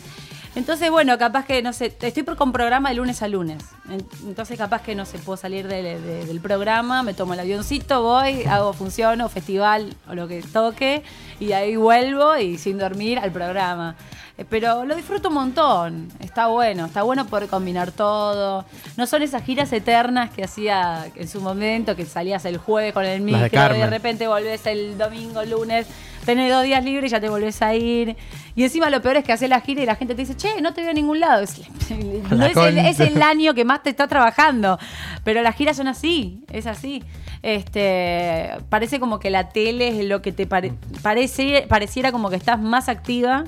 Entonces, 0.55 0.91
bueno, 0.91 1.17
capaz 1.17 1.45
que, 1.45 1.61
no 1.61 1.71
sé, 1.71 1.95
estoy 2.01 2.23
con 2.23 2.51
programa 2.51 2.89
de 2.89 2.95
lunes 2.95 3.21
a 3.21 3.27
lunes. 3.27 3.63
En- 3.91 4.05
Entonces, 4.27 4.57
capaz 4.57 4.81
que, 4.81 4.95
no 4.95 5.05
sé, 5.05 5.17
puedo 5.19 5.37
salir 5.37 5.67
de- 5.67 5.99
de- 5.99 6.25
del 6.25 6.39
programa, 6.39 7.03
me 7.03 7.13
tomo 7.13 7.33
el 7.33 7.39
avioncito, 7.41 8.01
voy, 8.03 8.43
hago 8.45 8.73
función 8.73 9.21
o 9.21 9.29
festival 9.29 9.93
o 10.09 10.15
lo 10.15 10.27
que 10.27 10.41
toque, 10.41 11.03
y 11.39 11.47
de 11.47 11.55
ahí 11.55 11.75
vuelvo 11.75 12.37
y 12.37 12.57
sin 12.57 12.77
dormir 12.77 13.19
al 13.19 13.31
programa. 13.31 13.95
Eh, 14.37 14.45
Pero 14.49 14.85
lo 14.85 14.95
disfruto 14.95 15.27
un 15.27 15.35
montón, 15.35 16.07
está 16.19 16.47
bueno, 16.47 16.85
está 16.85 17.03
bueno 17.03 17.27
poder 17.27 17.47
combinar 17.49 17.91
todo. 17.91 18.65
No 18.97 19.05
son 19.05 19.21
esas 19.21 19.43
giras 19.43 19.71
eternas 19.73 20.29
que 20.31 20.43
hacía 20.43 21.07
en 21.15 21.27
su 21.27 21.41
momento, 21.41 21.95
que 21.95 22.05
salías 22.05 22.45
el 22.45 22.57
jueves 22.57 22.93
con 22.93 23.03
el 23.05 23.09
Las 23.09 23.19
de 23.19 23.25
micro 23.49 23.75
y 23.75 23.79
de 23.79 23.87
repente 23.89 24.27
volvés 24.27 24.65
el 24.67 24.97
domingo, 24.97 25.43
lunes, 25.43 25.85
tenés 26.25 26.51
dos 26.51 26.63
días 26.63 26.83
libres 26.83 27.11
y 27.11 27.13
ya 27.13 27.19
te 27.19 27.29
volvés 27.29 27.61
a 27.61 27.75
ir. 27.75 28.15
Y 28.55 28.63
encima 28.63 28.89
lo 28.89 29.01
peor 29.01 29.17
es 29.17 29.23
que 29.25 29.33
haces 29.33 29.49
la 29.49 29.59
gira 29.61 29.81
y 29.83 29.85
la 29.85 29.95
gente 29.95 30.15
te 30.15 30.21
dice, 30.21 30.35
che, 30.35 30.61
no 30.61 30.73
te 30.73 30.81
veo 30.81 30.91
a 30.91 30.93
ningún 30.93 31.19
lado. 31.19 31.41
Es, 31.43 31.59
no 32.31 32.45
es, 32.45 32.55
el, 32.57 32.77
es 32.79 32.99
el 32.99 33.21
año 33.21 33.53
que 33.53 33.65
más 33.65 33.80
te 33.81 33.89
está 33.89 34.07
trabajando. 34.07 34.77
Pero 35.23 35.41
las 35.41 35.55
giras 35.55 35.77
son 35.77 35.87
así, 35.87 36.43
es 36.51 36.65
así. 36.67 37.03
Este, 37.43 38.49
parece 38.69 38.99
como 38.99 39.19
que 39.19 39.29
la 39.29 39.49
tele 39.49 39.99
es 39.99 40.05
lo 40.07 40.21
que 40.21 40.31
te 40.31 40.45
pare- 40.47 40.73
parece, 41.01 41.65
pareciera 41.67 42.11
como 42.11 42.29
que 42.29 42.35
estás 42.35 42.59
más 42.59 42.89
activa 42.89 43.43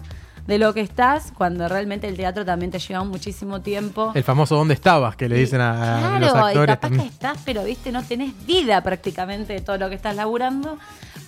de 0.48 0.58
lo 0.58 0.74
que 0.74 0.82
estás, 0.82 1.32
cuando 1.38 1.70
realmente 1.70 2.08
el 2.08 2.18
teatro 2.18 2.44
también 2.44 2.70
te 2.70 2.78
lleva 2.80 3.04
muchísimo 3.06 3.62
tiempo. 3.62 4.12
El 4.14 4.24
famoso 4.26 4.56
¿dónde 4.58 4.74
estabas? 4.74 5.16
que 5.16 5.30
le 5.30 5.38
dicen 5.38 5.62
a, 5.62 5.96
a 5.96 6.00
Claro, 6.20 6.26
los 6.26 6.36
actores. 6.36 6.76
capaz 6.76 6.90
que 6.92 7.08
estás, 7.08 7.38
pero 7.46 7.64
viste, 7.64 7.92
no 7.94 8.04
tenés 8.04 8.34
vida 8.46 8.82
prácticamente 8.84 9.54
de 9.54 9.62
todo 9.62 9.78
lo 9.78 9.88
que 9.90 9.96
estás 9.96 10.16
laburando. 10.18 10.78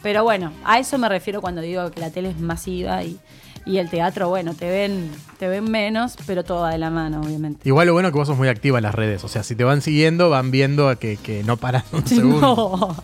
Pero 0.04 0.24
bueno, 0.24 0.52
a 0.66 0.80
eso 0.80 0.98
me 0.98 1.08
refiero 1.08 1.40
cuando 1.42 1.62
digo 1.62 1.90
que 1.92 2.02
la 2.02 2.10
tele 2.12 2.30
es 2.32 2.40
masiva 2.40 3.04
y, 3.04 3.18
y 3.66 3.80
el 3.80 3.90
teatro, 3.90 4.30
bueno, 4.30 4.54
te 4.54 4.70
ven, 4.70 5.12
te 5.40 5.48
ven 5.48 5.70
menos, 5.70 6.16
pero 6.28 6.44
todo 6.44 6.62
va 6.62 6.72
de 6.72 6.78
la 6.78 6.92
mano, 6.92 7.22
obviamente. 7.22 7.68
Igual 7.68 7.88
lo 7.88 7.94
bueno 7.94 8.10
es 8.10 8.12
que 8.14 8.20
vos 8.20 8.28
sos 8.28 8.38
muy 8.38 8.48
activa 8.48 8.78
en 8.78 8.84
las 8.84 8.94
redes. 8.94 9.24
O 9.24 9.28
sea, 9.28 9.42
si 9.42 9.56
te 9.56 9.64
van 9.64 9.82
siguiendo, 9.82 10.30
van 10.30 10.52
viendo 10.52 10.98
que, 11.00 11.18
que 11.18 11.44
no 11.44 11.58
paras 11.58 11.84
un 11.92 12.06
segundo. 12.08 12.40
No. 12.40 12.96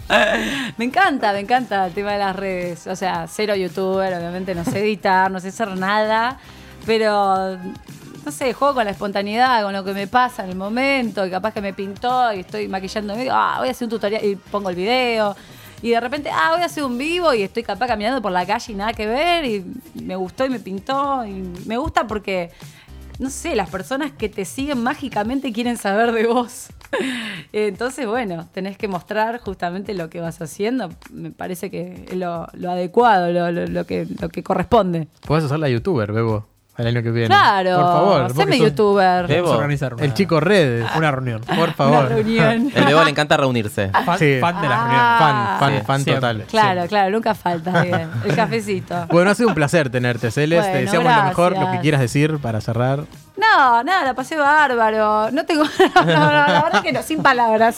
me 0.77 0.85
encanta, 0.85 1.33
me 1.33 1.39
encanta 1.39 1.87
el 1.87 1.93
tema 1.93 2.11
de 2.13 2.19
las 2.19 2.35
redes. 2.35 2.85
O 2.85 2.95
sea, 2.95 3.27
cero 3.27 3.55
youtuber, 3.55 4.13
obviamente 4.13 4.53
no 4.53 4.63
sé 4.63 4.79
editar, 4.79 5.31
no 5.31 5.39
sé 5.39 5.47
hacer 5.47 5.75
nada, 5.77 6.39
pero 6.85 7.57
no 8.23 8.31
sé, 8.31 8.53
juego 8.53 8.75
con 8.75 8.85
la 8.85 8.91
espontaneidad, 8.91 9.63
con 9.63 9.73
lo 9.73 9.83
que 9.83 9.93
me 9.93 10.05
pasa 10.07 10.43
en 10.43 10.51
el 10.51 10.55
momento, 10.55 11.25
y 11.25 11.31
capaz 11.31 11.53
que 11.53 11.61
me 11.61 11.73
pintó 11.73 12.31
y 12.33 12.41
estoy 12.41 12.67
maquillando, 12.67 13.15
y 13.15 13.21
digo, 13.21 13.33
ah, 13.33 13.55
voy 13.59 13.67
a 13.67 13.71
hacer 13.71 13.85
un 13.85 13.89
tutorial 13.89 14.23
y 14.23 14.35
pongo 14.35 14.69
el 14.69 14.75
video. 14.75 15.35
Y 15.81 15.89
de 15.91 15.99
repente, 15.99 16.29
ah, 16.31 16.51
voy 16.53 16.61
a 16.61 16.65
hacer 16.65 16.83
un 16.83 16.97
vivo 16.97 17.33
y 17.33 17.41
estoy 17.41 17.63
capaz 17.63 17.87
caminando 17.87 18.21
por 18.21 18.31
la 18.31 18.45
calle 18.45 18.73
y 18.73 18.75
nada 18.75 18.93
que 18.93 19.07
ver, 19.07 19.45
y 19.45 19.65
me 20.01 20.15
gustó 20.15 20.45
y 20.45 20.49
me 20.49 20.59
pintó, 20.59 21.25
y 21.25 21.43
me 21.65 21.77
gusta 21.77 22.05
porque 22.07 22.49
no 23.19 23.29
sé, 23.29 23.55
las 23.55 23.69
personas 23.69 24.11
que 24.11 24.29
te 24.29 24.45
siguen 24.45 24.81
mágicamente 24.81 25.51
quieren 25.53 25.77
saber 25.77 26.11
de 26.11 26.25
vos. 26.25 26.67
Entonces, 27.53 28.07
bueno, 28.07 28.47
tenés 28.51 28.77
que 28.77 28.87
mostrar 28.87 29.39
justamente 29.39 29.93
lo 29.93 30.09
que 30.09 30.19
vas 30.19 30.41
haciendo. 30.41 30.89
Me 31.11 31.29
parece 31.31 31.69
que 31.69 32.05
es 32.09 32.15
lo, 32.17 32.47
lo 32.53 32.71
adecuado, 32.71 33.31
lo, 33.31 33.51
lo- 33.51 33.67
lo 33.67 33.85
que, 33.85 34.07
lo 34.19 34.29
que 34.29 34.41
corresponde. 34.43 35.07
Podés 35.27 35.43
hacer 35.45 35.59
la 35.59 35.69
youtuber, 35.69 36.11
Bebo, 36.11 36.47
el 36.81 36.87
año 36.87 37.03
que 37.03 37.11
viene. 37.11 37.27
Claro, 37.27 37.75
Por 37.77 37.85
favor. 37.85 38.21
haceme 38.23 38.57
sos 38.57 38.65
youtuber. 38.65 39.31
A 39.39 39.43
organizar 39.43 39.93
una, 39.93 40.03
El 40.03 40.13
chico 40.13 40.39
redes. 40.39 40.85
una 40.97 41.11
reunión. 41.11 41.41
Por 41.41 41.57
Una 41.57 41.73
favor. 41.73 42.09
reunión. 42.09 42.71
El 42.75 42.85
Bebo 42.85 43.03
le 43.03 43.09
encanta 43.11 43.37
reunirse. 43.37 43.89
Fan, 44.05 44.19
Sí. 44.19 44.37
fan 44.41 44.61
de 44.61 44.67
la 44.67 44.75
Ah. 44.75 44.83
reunión. 44.85 45.17
Fan, 45.19 45.59
fan, 45.59 45.79
Sí. 45.79 45.85
fan 45.85 46.03
Siempre. 46.03 46.15
total. 46.15 46.43
Claro, 46.49 46.87
claro, 46.87 47.09
nunca 47.11 47.35
falta. 47.35 47.81
bien. 47.83 48.09
El 48.25 48.35
cafecito. 48.35 49.05
Bueno, 49.09 49.31
ha 49.31 49.35
sido 49.35 49.49
un 49.49 49.55
placer 49.55 49.89
tenerte, 49.89 50.31
Celes. 50.31 50.59
Bueno, 50.59 50.73
Te 50.73 50.81
deseamos 50.85 51.15
lo 51.15 51.23
mejor, 51.23 51.57
lo 51.57 51.71
que 51.71 51.79
quieras 51.79 52.01
decir 52.01 52.37
para 52.39 52.61
cerrar. 52.61 53.05
No, 53.37 53.81
nada, 53.83 54.03
la 54.03 54.13
pasé 54.13 54.35
bárbaro. 54.35 55.31
No 55.31 55.45
tengo. 55.45 55.63
No, 55.95 56.03
no, 56.05 56.31
la 56.31 56.61
verdad 56.63 56.81
que 56.83 56.91
no, 56.91 57.01
sin 57.01 57.21
palabras. 57.23 57.75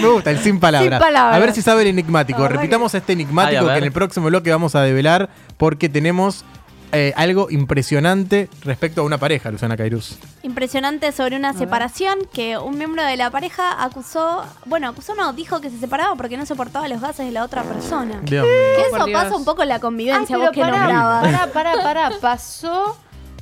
Me 0.00 0.08
gusta 0.08 0.30
el 0.30 0.38
sin 0.38 0.60
palabras. 0.60 0.98
Sin 0.98 1.06
palabras. 1.06 1.36
A 1.36 1.38
ver 1.38 1.52
si 1.52 1.62
sabe 1.62 1.82
el 1.82 1.88
enigmático. 1.88 2.46
Repitamos 2.46 2.94
este 2.94 3.12
enigmático 3.12 3.62
Ay, 3.66 3.72
que 3.72 3.78
en 3.78 3.84
el 3.84 3.92
próximo 3.92 4.26
bloque 4.26 4.50
vamos 4.50 4.74
a 4.74 4.82
develar 4.82 5.28
porque 5.56 5.88
tenemos 5.88 6.44
eh, 6.92 7.12
algo 7.16 7.48
impresionante 7.50 8.48
respecto 8.62 9.00
a 9.00 9.04
una 9.04 9.18
pareja, 9.18 9.50
Luciana 9.50 9.76
Cairuz. 9.76 10.18
Impresionante 10.42 11.10
sobre 11.12 11.36
una 11.36 11.54
separación 11.54 12.18
que 12.32 12.58
un 12.58 12.76
miembro 12.76 13.02
de 13.02 13.16
la 13.16 13.30
pareja 13.30 13.82
acusó, 13.82 14.44
bueno, 14.66 14.88
acusó 14.88 15.14
no, 15.14 15.32
dijo 15.32 15.60
que 15.60 15.70
se 15.70 15.78
separaba 15.78 16.14
porque 16.16 16.36
no 16.36 16.44
soportaba 16.46 16.88
los 16.88 17.00
gases 17.00 17.26
de 17.26 17.32
la 17.32 17.44
otra 17.44 17.62
persona. 17.62 18.20
Dios 18.22 18.44
mío. 18.44 18.52
Que 18.76 18.90
por 18.90 18.98
eso 18.98 19.06
Dios. 19.06 19.22
pasa 19.22 19.36
un 19.36 19.44
poco 19.44 19.62
en 19.62 19.68
la 19.68 19.80
convivencia, 19.80 20.36
Ay, 20.36 20.42
vos 20.42 20.50
pero 20.54 20.66
que 20.66 20.70
pará, 20.72 20.78
nombrabas. 20.84 21.24
Pará, 21.24 21.52
pará, 21.52 21.82
pará. 21.82 22.12
Pasó. 22.20 22.96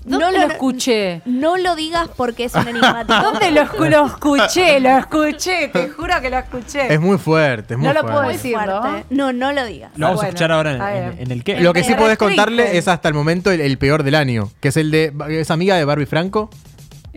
¿Dónde 0.05 0.25
No 0.27 0.31
lo, 0.33 0.39
lo- 0.47 0.53
escuché? 0.53 1.21
No 1.27 1.57
lo 1.59 1.77
digas 1.77 2.09
porque 2.17 2.45
es 2.45 2.55
un 2.55 2.67
enigmático. 2.69 3.21
¿Dónde 3.23 3.51
lo, 3.51 3.65
lo 3.91 4.07
escuché? 4.07 4.81
Lo 4.81 4.97
escuché, 4.99 5.69
te 5.69 5.89
juro 5.91 6.15
que 6.23 6.31
lo 6.31 6.39
escuché. 6.39 6.93
Es 6.95 6.99
muy 7.01 7.19
fuerte, 7.19 7.75
es 7.75 7.79
muy 7.79 7.87
No 7.89 7.93
lo 7.95 8.01
fuerte. 8.01 8.19
puedo 8.19 8.33
decir, 8.33 8.57
¿no? 8.57 8.81
fuerte. 8.83 9.07
No, 9.11 9.33
no 9.33 9.53
lo 9.53 9.65
digas. 9.67 9.91
Lo 9.97 10.07
vamos 10.07 10.23
a 10.23 10.29
escuchar 10.29 10.53
ahora 10.53 10.73
en, 10.73 10.81
en- 10.83 11.11
bien. 11.17 11.27
en 11.27 11.31
el 11.33 11.45
qué. 11.45 11.61
Lo 11.61 11.73
que 11.75 11.85
sí 11.85 11.95
podés 11.95 12.17
contarle 12.19 12.79
es 12.79 12.89
hasta 12.89 13.09
el 13.09 13.15
momento 13.15 13.51
el, 13.51 13.61
el 13.61 13.77
peor 13.79 14.03
del 14.03 14.15
año, 14.15 14.51
que 14.61 14.69
es 14.69 14.77
el 14.79 14.91
de. 14.91 15.13
¿Es 15.29 15.51
amiga 15.51 15.77
de 15.77 15.85
Barbie 15.85 16.07
Franco? 16.07 16.49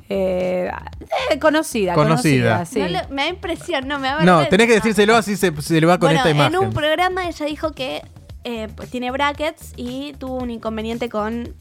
Eh, 0.10 0.70
eh, 1.32 1.40
conocida, 1.40 1.94
Conocida. 1.94 2.58
conocida, 2.60 2.66
sí. 2.66 2.80
No 2.80 2.88
le- 2.88 3.08
me 3.10 3.24
da 3.24 3.28
impresión, 3.30 3.88
no 3.88 3.98
me 4.00 4.10
da 4.10 4.20
No, 4.24 4.46
tenés 4.48 4.68
que 4.68 4.74
decírselo 4.74 5.16
así 5.16 5.38
se, 5.38 5.54
se 5.62 5.80
le 5.80 5.88
va 5.88 5.98
con 5.98 6.08
bueno, 6.10 6.20
esta 6.20 6.30
imagen. 6.30 6.54
en 6.54 6.60
un 6.60 6.74
programa 6.74 7.26
ella 7.28 7.46
dijo 7.46 7.72
que 7.72 8.02
eh, 8.44 8.68
pues 8.76 8.90
tiene 8.90 9.10
brackets 9.12 9.72
y 9.78 10.14
tuvo 10.20 10.36
un 10.36 10.52
inconveniente 10.52 11.08
con 11.10 11.56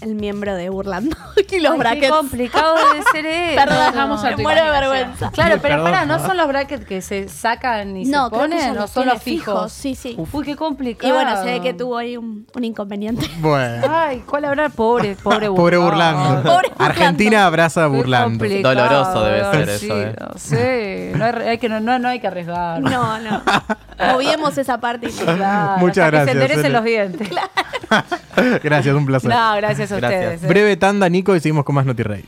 el 0.00 0.14
miembro 0.14 0.54
de 0.54 0.68
Burlando. 0.68 1.16
y 1.50 1.60
los 1.60 1.72
Ay, 1.72 1.78
brackets. 1.78 2.06
Qué 2.06 2.10
complicado 2.10 2.74
debe 2.76 3.04
ser 3.12 3.26
eso. 3.26 3.56
Perdón, 3.64 3.92
Dejamos 3.92 4.24
a 4.24 4.30
me 4.30 4.36
tu 4.36 4.42
muero 4.42 4.64
de 4.64 4.70
vergüenza. 4.70 5.30
Claro, 5.30 5.56
pero 5.60 5.74
Perdón. 5.76 5.84
pará, 5.84 6.06
¿no 6.06 6.18
son 6.24 6.36
los 6.36 6.48
brackets 6.48 6.84
que 6.86 7.00
se 7.02 7.28
sacan 7.28 7.96
y 7.96 8.04
No, 8.04 8.24
se 8.24 8.30
creo 8.30 8.42
que 8.42 8.48
ponen? 8.48 8.58
ella 8.58 8.72
¿O 8.72 8.74
los 8.74 8.90
son 8.90 9.06
los 9.06 9.22
fijos? 9.22 9.72
Sí, 9.72 9.94
sí. 9.94 10.16
Uy, 10.32 10.44
qué 10.44 10.56
complicado. 10.56 11.08
Y 11.08 11.12
bueno, 11.14 11.36
se 11.42 11.44
ve 11.44 11.60
que 11.60 11.74
tuvo 11.74 11.96
ahí 11.96 12.16
un, 12.16 12.46
un 12.54 12.64
inconveniente. 12.64 13.26
Bueno. 13.40 13.86
Ay, 13.88 14.22
¿cuál 14.26 14.44
habrá? 14.44 14.68
Pobre, 14.68 15.14
pobre 15.16 15.48
Pobre 15.48 15.76
Burlando. 15.78 16.42
Pobre 16.42 16.68
Burlando. 16.68 16.84
Argentina 16.84 17.46
abraza 17.46 17.84
a 17.84 17.86
Burlando. 17.86 18.44
Doloroso 18.62 19.22
debe 19.24 19.50
ser 19.52 19.78
sí, 19.78 19.86
eso, 19.86 20.00
eh. 20.02 20.14
No 20.20 20.38
sé, 20.38 21.12
no 21.16 21.24
hay, 21.24 21.32
hay 21.48 21.58
que, 21.58 21.68
no, 21.68 21.80
no, 21.80 21.98
no 21.98 22.08
hay 22.08 22.20
que 22.20 22.26
arriesgar. 22.26 22.80
No, 22.80 23.18
no. 23.18 23.42
Moviemos 24.12 24.56
esa 24.58 24.78
parte. 24.78 25.08
Claro, 25.08 25.78
Muchas 25.78 26.10
gracias, 26.10 26.26
Que 26.26 26.32
se 26.32 26.44
enderecen 26.44 26.72
los 26.72 26.84
dientes. 26.84 27.28
Gracias, 28.62 28.94
un 28.94 29.06
placer. 29.06 29.30
No, 29.30 29.56
gracias 29.56 29.87
a 29.92 29.96
Gracias. 29.96 30.22
ustedes. 30.24 30.44
eh. 30.44 30.46
Breve 30.48 30.76
tanda, 30.76 31.08
Nico, 31.08 31.34
y 31.36 31.40
seguimos 31.40 31.64
con 31.64 31.74
más 31.74 31.86
NotiRey. 31.86 32.24